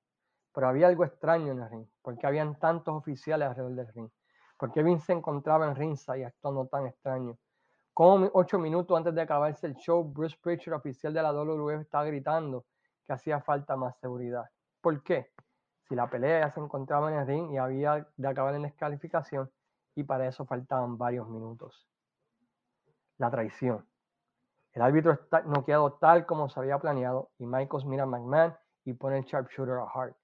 Pero 0.55 0.69
había 0.69 0.87
algo 0.87 1.05
extraño 1.05 1.53
en 1.53 1.61
el 1.61 1.71
ring, 1.71 1.87
porque 2.03 2.27
habían 2.27 2.59
tantos 2.59 2.95
oficiales 2.95 3.49
alrededor 3.49 3.75
del 3.75 3.93
ring. 3.93 4.11
Porque 4.57 4.83
Vince 4.83 5.07
se 5.07 5.13
encontraba 5.13 5.67
en 5.67 5.75
rinsa 5.75 6.17
y 6.17 6.23
actuando 6.23 6.67
tan 6.67 6.87
extraño. 6.87 7.37
Como 7.99 8.31
ocho 8.33 8.61
minutos 8.61 8.97
antes 8.97 9.13
de 9.13 9.23
acabarse 9.23 9.67
el 9.67 9.75
show, 9.75 10.05
Bruce 10.05 10.37
Pritchard, 10.41 10.75
oficial 10.75 11.13
de 11.13 11.21
la 11.21 11.33
WWE, 11.33 11.81
estaba 11.81 12.05
gritando 12.05 12.65
que 13.05 13.13
hacía 13.13 13.41
falta 13.41 13.75
más 13.75 13.99
seguridad. 13.99 14.45
¿Por 14.81 15.03
qué? 15.03 15.33
Si 15.89 15.97
la 15.97 16.09
pelea 16.09 16.43
ya 16.43 16.53
se 16.53 16.61
encontraba 16.61 17.11
en 17.11 17.19
el 17.19 17.27
ring 17.27 17.51
y 17.51 17.57
había 17.57 18.07
de 18.17 18.29
acabar 18.29 18.55
en 18.55 18.63
descalificación, 18.63 19.51
y 19.97 20.05
para 20.05 20.29
eso 20.29 20.47
faltaban 20.47 20.97
varios 20.97 21.29
minutos. 21.29 21.89
La 23.17 23.33
traición. 23.33 23.85
El 24.75 24.83
árbitro 24.83 25.11
está 25.11 25.41
noqueado 25.41 25.95
tal 25.95 26.25
como 26.25 26.49
se 26.49 26.61
había 26.61 26.79
planeado 26.79 27.33
y 27.37 27.47
Michaels 27.47 27.85
mira 27.85 28.05
a 28.05 28.07
McMahon 28.07 28.57
y 28.85 28.93
pone 28.93 29.19
el 29.19 29.25
sharpshooter 29.25 29.75
a 29.75 29.91
Hart. 29.93 30.17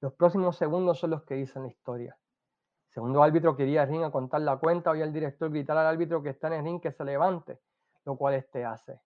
Los 0.00 0.12
próximos 0.14 0.56
segundos 0.56 0.98
son 0.98 1.10
los 1.10 1.22
que 1.22 1.34
dicen 1.36 1.62
la 1.62 1.68
historia. 1.68 2.18
Segundo 2.92 3.22
árbitro 3.22 3.56
quería 3.56 3.84
el 3.84 3.88
ring 3.88 4.04
a 4.04 4.10
contar 4.10 4.42
la 4.42 4.58
cuenta, 4.58 4.90
oye 4.90 5.02
el 5.02 5.14
director 5.14 5.50
gritar 5.50 5.78
al 5.78 5.86
árbitro 5.86 6.22
que 6.22 6.28
está 6.28 6.48
en 6.48 6.52
el 6.52 6.64
ring 6.64 6.78
que 6.78 6.92
se 6.92 7.04
levante, 7.04 7.58
lo 8.04 8.16
cual 8.16 8.34
este 8.34 8.66
hace. 8.66 9.00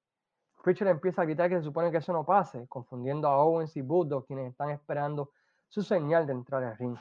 Pritchard 0.64 0.88
empieza 0.88 1.22
a 1.22 1.24
gritar 1.24 1.48
que 1.48 1.58
se 1.58 1.62
supone 1.62 1.92
que 1.92 1.98
eso 1.98 2.12
no 2.12 2.24
pase, 2.24 2.66
confundiendo 2.66 3.28
a 3.28 3.36
Owens 3.36 3.76
y 3.76 3.82
Bulldog, 3.82 4.26
quienes 4.26 4.50
están 4.50 4.70
esperando 4.70 5.30
su 5.68 5.82
señal 5.82 6.26
de 6.26 6.32
entrar 6.32 6.64
al 6.64 6.76
ring. 6.76 6.98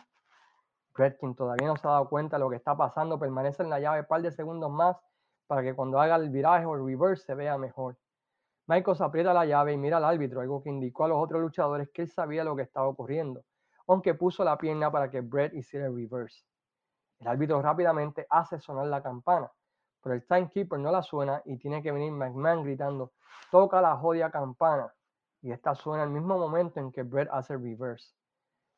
Brett, 0.93 1.17
quien 1.17 1.33
todavía 1.33 1.67
no 1.67 1.75
se 1.75 1.87
ha 1.87 1.91
dado 1.91 2.07
cuenta 2.07 2.37
de 2.37 2.41
lo 2.41 2.51
que 2.51 2.57
está 2.57 2.77
pasando, 2.77 3.17
permanece 3.17 3.63
en 3.63 3.71
la 3.71 3.79
llave 3.79 4.01
un 4.01 4.05
par 4.05 4.21
de 4.21 4.31
segundos 4.31 4.69
más 4.69 4.95
para 5.47 5.63
que 5.63 5.73
cuando 5.73 5.99
haga 5.99 6.17
el 6.17 6.29
viraje 6.29 6.65
o 6.65 6.75
el 6.75 6.85
reverse 6.85 7.25
se 7.25 7.33
vea 7.33 7.57
mejor. 7.57 7.97
Michaels 8.67 9.01
aprieta 9.01 9.33
la 9.33 9.47
llave 9.47 9.73
y 9.73 9.77
mira 9.77 9.97
al 9.97 10.05
árbitro, 10.05 10.41
algo 10.41 10.61
que 10.61 10.69
indicó 10.69 11.05
a 11.05 11.07
los 11.07 11.17
otros 11.17 11.41
luchadores 11.41 11.89
que 11.89 12.03
él 12.03 12.09
sabía 12.09 12.43
lo 12.43 12.55
que 12.55 12.61
estaba 12.61 12.87
ocurriendo, 12.87 13.43
aunque 13.87 14.13
puso 14.13 14.43
la 14.43 14.55
pierna 14.59 14.91
para 14.91 15.09
que 15.09 15.21
Brett 15.21 15.55
hiciera 15.55 15.87
el 15.87 15.95
reverse. 15.95 16.45
El 17.19 17.27
árbitro 17.27 17.61
rápidamente 17.61 18.27
hace 18.29 18.59
sonar 18.59 18.87
la 18.87 19.01
campana, 19.01 19.51
pero 20.01 20.15
el 20.15 20.25
timekeeper 20.25 20.79
no 20.79 20.91
la 20.91 21.01
suena 21.01 21.41
y 21.45 21.57
tiene 21.57 21.81
que 21.81 21.91
venir 21.91 22.11
McMahon 22.11 22.63
gritando, 22.63 23.13
toca 23.49 23.81
la 23.81 23.95
jodia 23.95 24.29
campana, 24.29 24.93
y 25.41 25.51
esta 25.51 25.75
suena 25.75 26.03
al 26.03 26.09
mismo 26.09 26.37
momento 26.37 26.79
en 26.79 26.91
que 26.91 27.03
Brett 27.03 27.29
hace 27.31 27.55
reverse. 27.55 28.13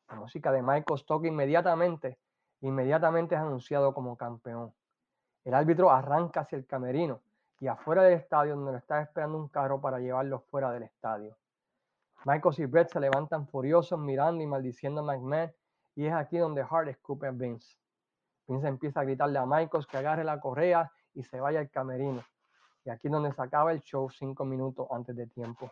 La 0.08 0.16
música 0.16 0.52
de 0.52 0.62
Michaels 0.62 1.04
toca 1.04 1.28
inmediatamente, 1.28 2.18
inmediatamente 2.60 3.34
es 3.34 3.40
anunciado 3.40 3.92
como 3.92 4.16
campeón. 4.16 4.72
El 5.44 5.54
árbitro 5.54 5.90
arranca 5.90 6.40
hacia 6.40 6.56
el 6.56 6.66
camerino 6.66 7.20
y 7.60 7.66
afuera 7.66 8.02
del 8.02 8.14
estadio 8.14 8.54
donde 8.54 8.72
lo 8.72 8.78
está 8.78 9.02
esperando 9.02 9.38
un 9.38 9.48
carro 9.48 9.80
para 9.80 9.98
llevarlo 9.98 10.40
fuera 10.40 10.70
del 10.70 10.84
estadio. 10.84 11.36
Michaels 12.24 12.58
y 12.58 12.66
Brett 12.66 12.90
se 12.90 13.00
levantan 13.00 13.46
furiosos 13.46 13.98
mirando 13.98 14.42
y 14.42 14.46
maldiciendo 14.46 15.00
a 15.00 15.04
McMahon 15.04 15.52
y 15.94 16.06
es 16.06 16.12
aquí 16.12 16.38
donde 16.38 16.64
Hart 16.68 16.88
escupe 16.88 17.26
a 17.26 17.30
Vince. 17.30 17.76
Vince 18.48 18.66
empieza 18.66 19.00
a 19.00 19.04
gritarle 19.04 19.38
a 19.38 19.46
Michaels 19.46 19.86
que 19.86 19.98
agarre 19.98 20.24
la 20.24 20.40
correa 20.40 20.90
y 21.14 21.22
se 21.22 21.38
vaya 21.38 21.60
al 21.60 21.70
camerino. 21.70 22.24
Y 22.84 22.90
aquí 22.90 23.08
es 23.08 23.12
donde 23.12 23.32
se 23.32 23.42
acaba 23.42 23.72
el 23.72 23.82
show 23.82 24.08
cinco 24.10 24.44
minutos 24.44 24.88
antes 24.90 25.14
de 25.14 25.26
tiempo. 25.26 25.70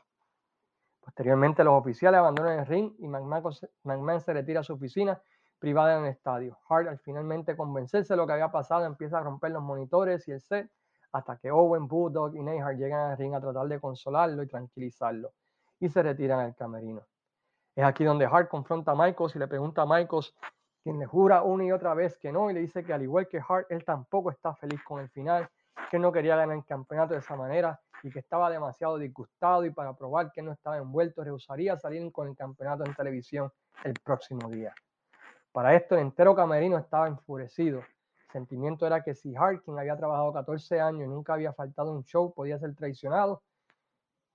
Posteriormente 1.01 1.65
los 1.65 1.75
oficiales 1.75 2.19
abandonan 2.19 2.59
el 2.59 2.67
ring 2.67 2.93
y 2.99 3.09
McMahon 3.09 4.21
se 4.21 4.33
retira 4.33 4.61
a 4.61 4.65
su 4.65 4.75
oficina 4.75 5.21
privada 5.59 5.99
en 5.99 6.05
el 6.05 6.11
estadio. 6.11 6.59
Hart 6.69 6.89
al 6.89 6.99
finalmente 6.99 7.57
convencerse 7.57 8.13
de 8.13 8.19
lo 8.19 8.27
que 8.27 8.35
había 8.35 8.51
pasado 8.51 8.85
empieza 8.85 9.19
a 9.19 9.23
romper 9.23 9.53
los 9.53 9.63
monitores 9.63 10.27
y 10.29 10.33
el 10.33 10.41
set 10.41 10.71
hasta 11.13 11.39
que 11.39 11.51
Owen, 11.51 11.87
Bulldog 11.87 12.37
y 12.37 12.43
Neyhart 12.43 12.77
llegan 12.77 13.13
al 13.13 13.17
ring 13.17 13.35
a 13.35 13.41
tratar 13.41 13.67
de 13.69 13.81
consolarlo 13.81 14.43
y 14.43 14.49
tranquilizarlo 14.49 15.33
y 15.81 15.89
se 15.89 16.03
retiran 16.03 16.41
al 16.41 16.55
camerino. 16.55 17.03
Es 17.75 17.85
aquí 17.85 18.05
donde 18.05 18.27
Hart 18.27 18.49
confronta 18.49 18.93
a 18.93 18.95
Michaels 18.95 19.37
y 19.37 19.39
le 19.39 19.49
pregunta 19.49 19.83
a 19.83 19.87
Michaels, 19.87 20.35
quien 20.87 21.01
le 21.01 21.07
jura 21.07 21.43
una 21.43 21.65
y 21.65 21.73
otra 21.73 21.95
vez 21.95 22.17
que 22.17 22.31
no 22.31 22.49
y 22.49 22.55
le 22.55 22.61
dice 22.61 22.85
que 22.85 22.93
al 22.93 23.03
igual 23.03 23.27
que 23.27 23.39
Hart, 23.39 23.67
él 23.71 23.85
tampoco 23.85 24.31
está 24.31 24.55
feliz 24.55 24.81
con 24.85 25.01
el 25.01 25.09
final, 25.09 25.49
que 25.91 25.99
no 25.99 26.13
quería 26.13 26.37
ganar 26.37 26.57
el 26.57 26.65
campeonato 26.65 27.15
de 27.15 27.19
esa 27.19 27.35
manera 27.35 27.81
y 28.05 28.11
que 28.13 28.21
estaba 28.21 28.49
demasiado 28.51 28.97
disgustado 28.97 29.65
y 29.65 29.71
para 29.71 29.95
probar 29.95 30.31
que 30.31 30.43
no 30.43 30.53
estaba 30.53 30.77
envuelto 30.77 31.25
rehusaría 31.25 31.77
salir 31.77 32.13
con 32.13 32.29
el 32.29 32.37
campeonato 32.37 32.85
en 32.87 32.95
televisión 32.95 33.51
el 33.83 33.95
próximo 33.95 34.49
día. 34.49 34.73
Para 35.51 35.75
esto, 35.75 35.97
el 35.97 36.03
entero 36.03 36.37
camerino 36.37 36.79
estaba 36.79 37.09
enfurecido. 37.09 37.81
El 37.81 38.31
sentimiento 38.31 38.87
era 38.87 39.03
que 39.03 39.17
si 39.17 39.35
Hart, 39.35 39.65
quien 39.65 39.77
había 39.81 39.97
trabajado 39.97 40.33
14 40.33 40.81
años 40.81 41.03
y 41.03 41.09
nunca 41.09 41.35
había 41.35 41.53
faltado 41.53 41.91
un 41.91 42.05
show, 42.05 42.33
podía 42.33 42.61
ser 42.61 42.77
traicionado, 42.77 43.43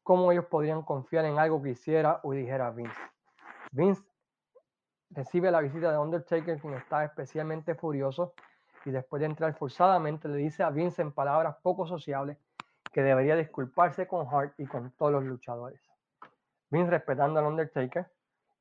¿cómo 0.03 0.33
ellos 0.33 0.47
podrían 0.47 0.81
confiar 0.81 1.23
en 1.23 1.39
algo 1.39 1.61
que 1.61 1.69
hiciera 1.69 2.19
o 2.23 2.33
dijera 2.33 2.71
Vince? 2.71 2.99
Vince 3.71 4.03
recibe 5.11 5.51
la 5.51 5.61
visita 5.61 5.91
de 5.91 5.97
Undertaker, 5.97 6.59
quien 6.59 6.73
estaba 6.73 7.03
especialmente 7.03 7.75
furioso, 7.75 8.33
y 8.85 8.91
después 8.91 9.19
de 9.19 9.27
entrar 9.27 9.53
forzadamente 9.53 10.27
le 10.27 10.37
dice 10.37 10.63
a 10.63 10.69
Vince 10.69 11.01
en 11.01 11.11
palabras 11.11 11.57
poco 11.61 11.85
sociables 11.85 12.37
que 12.91 13.03
debería 13.03 13.35
disculparse 13.35 14.07
con 14.07 14.27
Hart 14.27 14.53
y 14.57 14.65
con 14.65 14.91
todos 14.91 15.11
los 15.11 15.23
luchadores. 15.23 15.79
Vince, 16.69 16.89
respetando 16.89 17.39
al 17.39 17.45
Undertaker, 17.45 18.11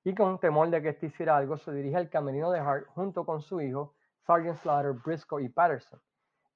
y 0.04 0.14
con 0.14 0.38
temor 0.38 0.70
de 0.70 0.82
que 0.82 0.90
este 0.90 1.06
hiciera 1.06 1.36
algo, 1.36 1.56
se 1.56 1.72
dirige 1.72 1.96
al 1.96 2.10
camerino 2.10 2.50
de 2.50 2.60
Hart 2.60 2.86
junto 2.88 3.24
con 3.24 3.42
su 3.42 3.60
hijo, 3.60 3.94
Sergeant 4.26 4.58
Slaughter, 4.58 4.92
Briscoe 4.92 5.42
y 5.42 5.48
Patterson, 5.48 6.00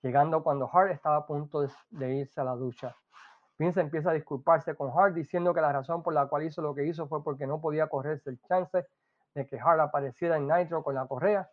llegando 0.02 0.42
cuando 0.42 0.68
Hart 0.72 0.92
estaba 0.92 1.16
a 1.16 1.26
punto 1.26 1.66
de, 1.90 2.14
irse 2.14 2.40
a 2.40 2.44
la 2.44 2.54
ducha. 2.54 2.96
Vince 3.58 3.80
empieza 3.80 4.10
a 4.10 4.14
disculparse 4.14 4.74
con 4.74 4.90
Hart 4.96 5.14
diciendo 5.14 5.54
que 5.54 5.60
la 5.60 5.72
razón 5.72 6.02
por 6.02 6.12
la 6.12 6.26
cual 6.26 6.44
hizo 6.44 6.60
lo 6.60 6.74
que 6.74 6.86
hizo 6.86 7.06
fue 7.06 7.22
porque 7.22 7.46
no 7.46 7.60
podía 7.60 7.86
correrse 7.86 8.30
el 8.30 8.40
chance 8.42 8.86
de 9.34 9.46
que 9.46 9.58
Hart 9.58 9.80
apareciera 9.80 10.36
en 10.36 10.48
Nitro 10.48 10.82
con 10.82 10.94
la 10.94 11.06
correa. 11.06 11.48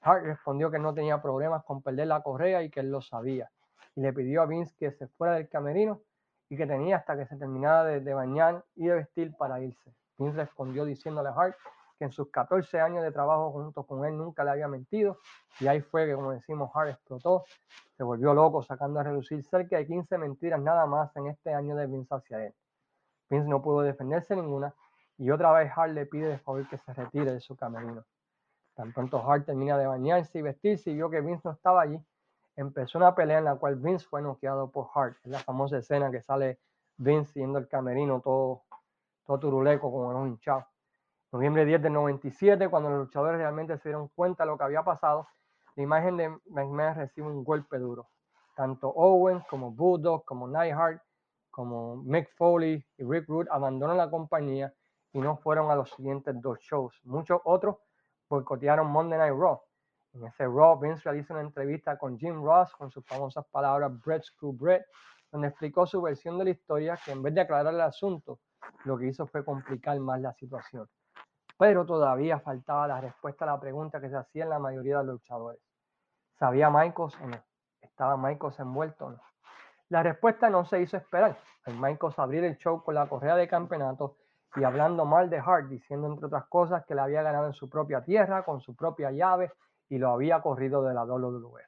Hart 0.00 0.24
respondió 0.24 0.70
que 0.70 0.78
no 0.78 0.94
tenía 0.94 1.20
problemas 1.20 1.64
con 1.64 1.82
perder 1.82 2.08
la 2.08 2.22
correa 2.22 2.62
y 2.62 2.70
que 2.70 2.80
él 2.80 2.90
lo 2.90 3.00
sabía. 3.00 3.50
Y 3.94 4.00
le 4.00 4.12
pidió 4.12 4.42
a 4.42 4.46
Vince 4.46 4.74
que 4.78 4.92
se 4.92 5.08
fuera 5.08 5.34
del 5.34 5.48
camerino 5.48 6.00
y 6.48 6.56
que 6.56 6.66
tenía 6.66 6.96
hasta 6.96 7.16
que 7.16 7.26
se 7.26 7.36
terminara 7.36 7.84
de 7.84 8.14
bañar 8.14 8.64
y 8.74 8.86
de 8.86 8.94
vestir 8.94 9.34
para 9.36 9.60
irse. 9.60 9.92
Vince 10.16 10.36
respondió 10.36 10.84
diciéndole 10.84 11.28
a 11.28 11.32
Hart 11.32 11.54
que 11.98 12.04
en 12.04 12.12
sus 12.12 12.30
14 12.30 12.80
años 12.80 13.02
de 13.02 13.10
trabajo 13.10 13.50
junto 13.50 13.84
con 13.84 14.04
él 14.04 14.16
nunca 14.16 14.44
le 14.44 14.50
había 14.50 14.68
mentido. 14.68 15.18
Y 15.60 15.66
ahí 15.66 15.80
fue 15.80 16.06
que, 16.06 16.14
como 16.14 16.32
decimos, 16.32 16.70
Hart 16.72 16.90
explotó, 16.90 17.44
se 17.96 18.04
volvió 18.04 18.32
loco, 18.32 18.62
sacando 18.62 19.00
a 19.00 19.02
reducir 19.02 19.42
cerca 19.44 19.76
de 19.76 19.86
15 19.86 20.16
mentiras 20.16 20.60
nada 20.60 20.86
más 20.86 21.14
en 21.16 21.26
este 21.26 21.52
año 21.52 21.74
de 21.74 21.86
Vince 21.86 22.14
hacia 22.14 22.46
él. 22.46 22.54
Vince 23.28 23.48
no 23.48 23.60
pudo 23.60 23.82
defenderse 23.82 24.34
ninguna 24.36 24.72
y 25.18 25.30
otra 25.30 25.52
vez 25.52 25.70
Hart 25.74 25.92
le 25.92 26.06
pide 26.06 26.28
de 26.28 26.38
favor 26.38 26.66
que 26.68 26.78
se 26.78 26.92
retire 26.94 27.32
de 27.32 27.40
su 27.40 27.56
camerino. 27.56 28.04
Tan 28.74 28.92
pronto 28.92 29.18
Hart 29.28 29.46
termina 29.46 29.76
de 29.76 29.86
bañarse 29.86 30.38
y 30.38 30.42
vestirse 30.42 30.90
y 30.90 30.94
vio 30.94 31.10
que 31.10 31.20
Vince 31.20 31.42
no 31.44 31.52
estaba 31.52 31.82
allí, 31.82 32.00
empezó 32.56 32.98
una 32.98 33.14
pelea 33.14 33.38
en 33.38 33.44
la 33.44 33.56
cual 33.56 33.76
Vince 33.76 34.06
fue 34.06 34.22
noqueado 34.22 34.70
por 34.70 34.88
Hart. 34.94 35.16
Es 35.24 35.30
la 35.30 35.40
famosa 35.40 35.78
escena 35.78 36.10
que 36.10 36.22
sale 36.22 36.60
Vince 36.96 37.40
yendo 37.40 37.58
al 37.58 37.68
camerino 37.68 38.20
todo 38.20 38.62
todo 39.28 39.38
turuleco 39.38 39.92
como 39.92 40.08
un 40.08 40.28
hinchado. 40.28 40.66
Noviembre 41.32 41.66
10 41.66 41.82
del 41.82 41.92
97, 41.92 42.70
cuando 42.70 42.88
los 42.88 43.00
luchadores 43.00 43.38
realmente 43.38 43.76
se 43.76 43.90
dieron 43.90 44.08
cuenta 44.08 44.44
de 44.44 44.46
lo 44.46 44.56
que 44.56 44.64
había 44.64 44.82
pasado, 44.82 45.28
la 45.76 45.82
imagen 45.82 46.16
de 46.16 46.30
McMahon 46.46 46.94
recibe 46.94 47.26
un 47.26 47.44
golpe 47.44 47.78
duro. 47.78 48.08
Tanto 48.56 48.88
Owens 48.88 49.44
como 49.46 49.70
Bulldog, 49.70 50.24
como 50.24 50.48
Neidhart, 50.48 51.02
como 51.50 51.96
Mick 51.96 52.34
Foley 52.36 52.82
y 52.96 53.04
Rick 53.04 53.28
Root 53.28 53.48
abandonan 53.50 53.98
la 53.98 54.08
compañía 54.08 54.72
y 55.12 55.20
no 55.20 55.36
fueron 55.36 55.70
a 55.70 55.74
los 55.74 55.90
siguientes 55.90 56.40
dos 56.40 56.58
shows. 56.60 57.00
Muchos 57.04 57.40
otros 57.44 57.76
boicotearon 58.28 58.90
Monday 58.90 59.18
Night 59.18 59.34
Raw. 59.34 59.60
En 60.14 60.24
ese 60.24 60.44
Raw, 60.46 60.78
Vince 60.78 61.02
realiza 61.04 61.34
una 61.34 61.42
entrevista 61.42 61.98
con 61.98 62.18
Jim 62.18 62.42
Ross 62.42 62.74
con 62.74 62.90
sus 62.90 63.04
famosas 63.06 63.44
palabras 63.50 63.92
Brett 64.04 64.24
Screw 64.24 64.52
Brett, 64.52 64.86
donde 65.30 65.48
explicó 65.48 65.86
su 65.86 66.00
versión 66.00 66.38
de 66.38 66.44
la 66.44 66.50
historia 66.50 66.98
que 67.04 67.12
en 67.12 67.22
vez 67.22 67.34
de 67.34 67.42
aclarar 67.42 67.72
el 67.72 67.80
asunto, 67.80 68.40
lo 68.84 68.96
que 68.96 69.06
hizo 69.06 69.26
fue 69.26 69.44
complicar 69.44 69.98
más 70.00 70.20
la 70.20 70.32
situación. 70.32 70.88
Pero 71.58 71.84
todavía 71.84 72.40
faltaba 72.40 72.88
la 72.88 73.00
respuesta 73.00 73.44
a 73.44 73.48
la 73.48 73.60
pregunta 73.60 74.00
que 74.00 74.08
se 74.08 74.16
hacía 74.16 74.44
en 74.44 74.50
la 74.50 74.58
mayoría 74.58 74.98
de 74.98 75.04
los 75.04 75.14
luchadores. 75.14 75.60
¿Sabía 76.38 76.70
Michaels 76.70 77.16
o 77.20 77.26
no? 77.26 77.44
¿Estaba 77.80 78.16
Michaels 78.16 78.60
envuelto 78.60 79.06
o 79.06 79.10
no? 79.10 79.20
La 79.88 80.02
respuesta 80.02 80.50
no 80.50 80.64
se 80.64 80.80
hizo 80.80 80.96
esperar. 80.96 81.36
Al 81.64 81.74
Michaels 81.78 82.18
abrir 82.18 82.44
el 82.44 82.56
show 82.58 82.82
con 82.82 82.94
la 82.94 83.08
correa 83.08 83.36
de 83.36 83.48
campeonato 83.48 84.16
y 84.56 84.64
hablando 84.64 85.04
mal 85.04 85.28
de 85.30 85.38
Hart, 85.38 85.68
diciendo 85.68 86.06
entre 86.06 86.26
otras 86.26 86.46
cosas 86.46 86.84
que 86.86 86.94
le 86.94 87.00
había 87.00 87.22
ganado 87.22 87.46
en 87.46 87.52
su 87.52 87.68
propia 87.68 88.02
tierra, 88.02 88.44
con 88.44 88.60
su 88.60 88.74
propia 88.74 89.10
llave 89.10 89.52
y 89.88 89.98
lo 89.98 90.10
había 90.10 90.40
corrido 90.40 90.82
de 90.82 90.94
la 90.94 91.04
WWE. 91.04 91.62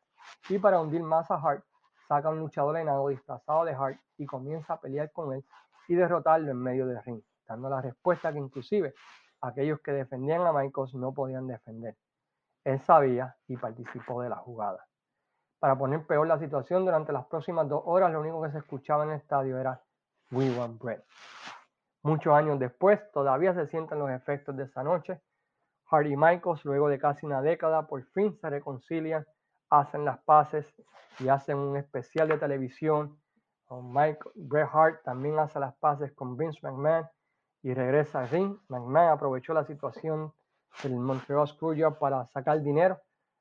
Y 0.49 0.59
para 0.59 0.81
hundir 0.81 1.03
más 1.03 1.31
a 1.31 1.37
Hart, 1.37 1.65
saca 2.09 2.31
un 2.31 2.39
luchador 2.39 2.77
enano 2.77 3.09
disfrazado 3.09 3.65
de 3.65 3.75
Hart 3.75 3.99
y 4.17 4.27
comienza 4.27 4.75
a 4.75 4.81
pelear 4.81 5.13
con 5.13 5.33
él 5.33 5.45
y 5.89 5.95
derrotarlo 5.95 6.51
en 6.51 6.57
medio 6.57 6.87
del 6.87 7.03
ring, 7.05 7.23
dando 7.47 7.69
la 7.69 7.81
respuesta 7.81 8.33
que 8.33 8.39
inclusive 8.39 8.95
aquellos 9.41 9.81
que 9.81 9.93
defendían 9.93 10.43
a 10.43 10.53
Michaels 10.53 10.95
no 10.95 11.13
podían 11.13 11.47
defender. 11.47 11.97
Él 12.65 12.81
sabía 12.81 13.37
y 13.47 13.57
participó 13.57 14.23
de 14.23 14.29
la 14.29 14.37
jugada. 14.37 14.87
Para 15.59 15.77
poner 15.77 16.07
peor 16.07 16.27
la 16.27 16.39
situación, 16.39 16.85
durante 16.85 17.13
las 17.13 17.27
próximas 17.27 17.69
dos 17.69 17.83
horas 17.85 18.13
lo 18.13 18.21
único 18.21 18.43
que 18.43 18.51
se 18.51 18.59
escuchaba 18.59 19.05
en 19.05 19.11
el 19.11 19.17
estadio 19.17 19.59
era 19.59 19.83
We 20.31 20.51
Want 20.57 20.81
Bread. 20.81 21.03
Muchos 22.03 22.35
años 22.35 22.59
después, 22.59 23.01
todavía 23.13 23.55
se 23.55 23.67
sienten 23.67 23.99
los 23.99 24.11
efectos 24.11 24.57
de 24.57 24.65
esa 24.65 24.83
noche. 24.83 25.21
Hardy 25.91 26.13
y 26.13 26.17
Michaels, 26.17 26.65
luego 26.65 26.89
de 26.89 26.99
casi 26.99 27.27
una 27.27 27.43
década, 27.43 27.87
por 27.87 28.03
fin 28.13 28.39
se 28.41 28.49
reconcilian, 28.49 29.27
hacen 29.69 30.05
las 30.05 30.19
paces 30.21 30.67
y 31.19 31.29
hacen 31.29 31.59
un 31.59 31.77
especial 31.77 32.29
de 32.29 32.39
televisión. 32.39 33.21
Mike, 33.69 34.31
Bret 34.35 34.69
Hart 34.73 35.03
también 35.05 35.39
hace 35.39 35.61
las 35.61 35.75
paces 35.77 36.13
con 36.13 36.37
Vince 36.37 36.59
McMahon 36.63 37.07
y 37.63 37.75
regresa 37.75 38.21
al 38.21 38.29
ring. 38.29 38.57
McMahon 38.69 39.11
aprovechó 39.11 39.53
la 39.53 39.65
situación 39.65 40.33
del 40.83 40.97
Montreal 40.97 41.47
Screwjob 41.47 41.99
para 41.99 42.27
sacar 42.27 42.63
dinero 42.63 42.99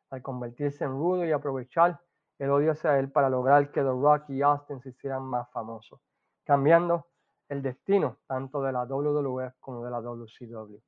al 0.09 0.21
convertirse 0.21 0.83
en 0.83 0.91
rudo 0.91 1.25
y 1.25 1.31
aprovechar 1.31 1.99
el 2.37 2.49
odio 2.49 2.71
hacia 2.71 2.97
él 2.99 3.11
para 3.11 3.29
lograr 3.29 3.71
que 3.71 3.81
The 3.81 3.87
Rock 3.87 4.29
y 4.29 4.41
Austin 4.41 4.81
se 4.81 4.89
hicieran 4.89 5.23
más 5.23 5.49
famosos, 5.51 5.99
cambiando 6.43 7.08
el 7.49 7.61
destino 7.61 8.17
tanto 8.27 8.61
de 8.61 8.71
la 8.71 8.83
WWE 8.83 9.53
como 9.59 9.83
de 9.83 9.91
la 9.91 9.99
WCW. 10.01 10.79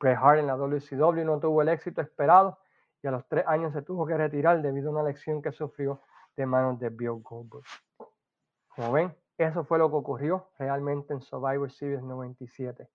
Bret 0.00 0.18
Hart 0.20 0.38
en 0.38 0.46
la 0.46 0.56
WCW 0.56 1.24
no 1.24 1.38
tuvo 1.38 1.62
el 1.62 1.68
éxito 1.68 2.00
esperado 2.00 2.58
y 3.02 3.06
a 3.06 3.10
los 3.10 3.26
tres 3.28 3.44
años 3.46 3.72
se 3.72 3.82
tuvo 3.82 4.06
que 4.06 4.16
retirar 4.16 4.60
debido 4.62 4.88
a 4.88 4.92
una 4.92 5.02
lesión 5.02 5.42
que 5.42 5.52
sufrió 5.52 6.00
de 6.36 6.46
manos 6.46 6.78
de 6.78 6.88
Bill 6.88 7.20
Goldberg. 7.22 7.64
Como 8.74 8.92
ven, 8.92 9.14
eso 9.36 9.64
fue 9.64 9.78
lo 9.78 9.88
que 9.90 9.96
ocurrió 9.96 10.48
realmente 10.58 11.12
en 11.12 11.20
Survivor 11.20 11.70
Series 11.70 12.02
97. 12.02 12.88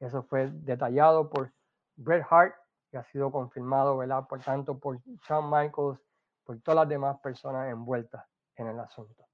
Eso 0.00 0.22
fue 0.22 0.50
detallado 0.50 1.28
por 1.30 1.52
Bret 1.96 2.24
Hart 2.30 2.54
y 2.92 2.96
ha 2.96 3.04
sido 3.04 3.30
confirmado, 3.30 3.96
¿verdad? 3.96 4.26
Por 4.28 4.40
tanto, 4.40 4.78
por 4.78 4.98
Shawn 5.28 5.50
Michaels, 5.50 6.00
por 6.44 6.60
todas 6.60 6.76
las 6.76 6.88
demás 6.88 7.18
personas 7.20 7.70
envueltas 7.70 8.24
en 8.56 8.68
el 8.68 8.78
asunto. 8.78 9.26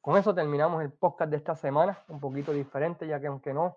Con 0.00 0.16
eso 0.16 0.34
terminamos 0.34 0.82
el 0.82 0.92
podcast 0.92 1.30
de 1.30 1.36
esta 1.36 1.54
semana, 1.54 2.02
un 2.08 2.20
poquito 2.20 2.52
diferente, 2.52 3.06
ya 3.06 3.20
que 3.20 3.26
aunque 3.26 3.52
no 3.52 3.76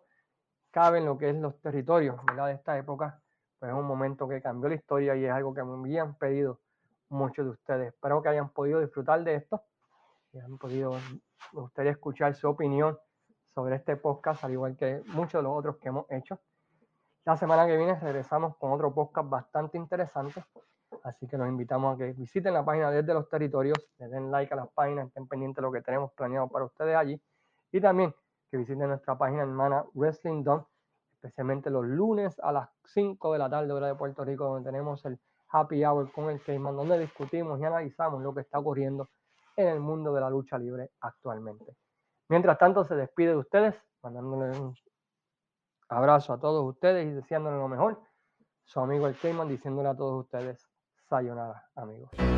cabe 0.71 0.99
en 0.99 1.05
lo 1.05 1.17
que 1.17 1.29
es 1.29 1.35
los 1.35 1.59
territorios 1.59 2.15
de 2.25 2.53
esta 2.53 2.77
época, 2.77 3.21
pues 3.59 3.71
es 3.71 3.77
un 3.77 3.85
momento 3.85 4.27
que 4.29 4.41
cambió 4.41 4.69
la 4.69 4.75
historia 4.75 5.17
y 5.17 5.25
es 5.25 5.31
algo 5.31 5.53
que 5.53 5.63
me 5.63 5.73
habían 5.73 6.15
pedido 6.15 6.61
muchos 7.09 7.45
de 7.45 7.51
ustedes. 7.51 7.93
Espero 7.93 8.21
que 8.21 8.29
hayan 8.29 8.49
podido 8.49 8.79
disfrutar 8.79 9.21
de 9.23 9.35
esto 9.35 9.63
y 10.31 10.37
hayan 10.37 10.57
podido, 10.57 10.93
me 11.51 11.61
gustaría 11.61 11.91
escuchar 11.91 12.33
su 12.35 12.47
opinión 12.47 12.97
sobre 13.53 13.75
este 13.75 13.97
podcast, 13.97 14.45
al 14.45 14.53
igual 14.53 14.77
que 14.77 15.03
muchos 15.07 15.39
de 15.39 15.43
los 15.43 15.57
otros 15.57 15.75
que 15.77 15.89
hemos 15.89 16.09
hecho. 16.09 16.39
La 17.25 17.35
semana 17.35 17.67
que 17.67 17.75
viene 17.75 17.99
regresamos 17.99 18.55
con 18.57 18.71
otro 18.71 18.93
podcast 18.93 19.29
bastante 19.29 19.77
interesante 19.77 20.41
Así 21.03 21.27
que 21.27 21.37
los 21.37 21.47
invitamos 21.47 21.95
a 21.95 21.97
que 21.97 22.13
visiten 22.13 22.53
la 22.53 22.63
página 22.63 22.91
desde 22.91 23.13
los 23.13 23.27
territorios, 23.29 23.77
le 23.97 24.07
den 24.07 24.31
like 24.31 24.53
a 24.53 24.57
las 24.57 24.69
páginas, 24.69 25.07
estén 25.07 25.27
pendientes 25.27 25.57
de 25.57 25.61
lo 25.63 25.71
que 25.71 25.81
tenemos 25.81 26.11
planeado 26.13 26.47
para 26.47 26.65
ustedes 26.65 26.95
allí. 26.95 27.21
Y 27.71 27.81
también 27.81 28.13
que 28.49 28.57
visiten 28.57 28.87
nuestra 28.87 29.17
página 29.17 29.43
hermana 29.43 29.83
Wrestling 29.93 30.43
Dome, 30.43 30.63
especialmente 31.13 31.69
los 31.69 31.85
lunes 31.85 32.39
a 32.39 32.51
las 32.51 32.69
5 32.85 33.33
de 33.33 33.39
la 33.39 33.49
tarde, 33.49 33.71
hora 33.71 33.87
de 33.87 33.95
Puerto 33.95 34.23
Rico, 34.23 34.45
donde 34.45 34.69
tenemos 34.69 35.03
el 35.05 35.19
Happy 35.49 35.83
Hour 35.83 36.11
con 36.11 36.29
el 36.29 36.41
Cayman, 36.41 36.75
donde 36.75 36.99
discutimos 36.99 37.59
y 37.59 37.65
analizamos 37.65 38.21
lo 38.21 38.33
que 38.33 38.41
está 38.41 38.59
ocurriendo 38.59 39.09
en 39.55 39.67
el 39.67 39.79
mundo 39.79 40.13
de 40.13 40.21
la 40.21 40.29
lucha 40.29 40.57
libre 40.57 40.91
actualmente. 40.99 41.75
Mientras 42.29 42.57
tanto, 42.57 42.83
se 42.83 42.95
despide 42.95 43.29
de 43.29 43.37
ustedes, 43.37 43.75
mandándoles 44.01 44.59
un 44.59 44.75
abrazo 45.89 46.33
a 46.33 46.39
todos 46.39 46.63
ustedes 46.65 47.07
y 47.07 47.11
deseándoles 47.11 47.59
lo 47.59 47.67
mejor. 47.67 48.01
Su 48.63 48.79
amigo 48.79 49.07
el 49.07 49.17
Cayman 49.17 49.47
diciéndole 49.47 49.89
a 49.89 49.95
todos 49.95 50.23
ustedes 50.23 50.72
Sayonara, 51.13 51.69
amigos. 51.75 52.32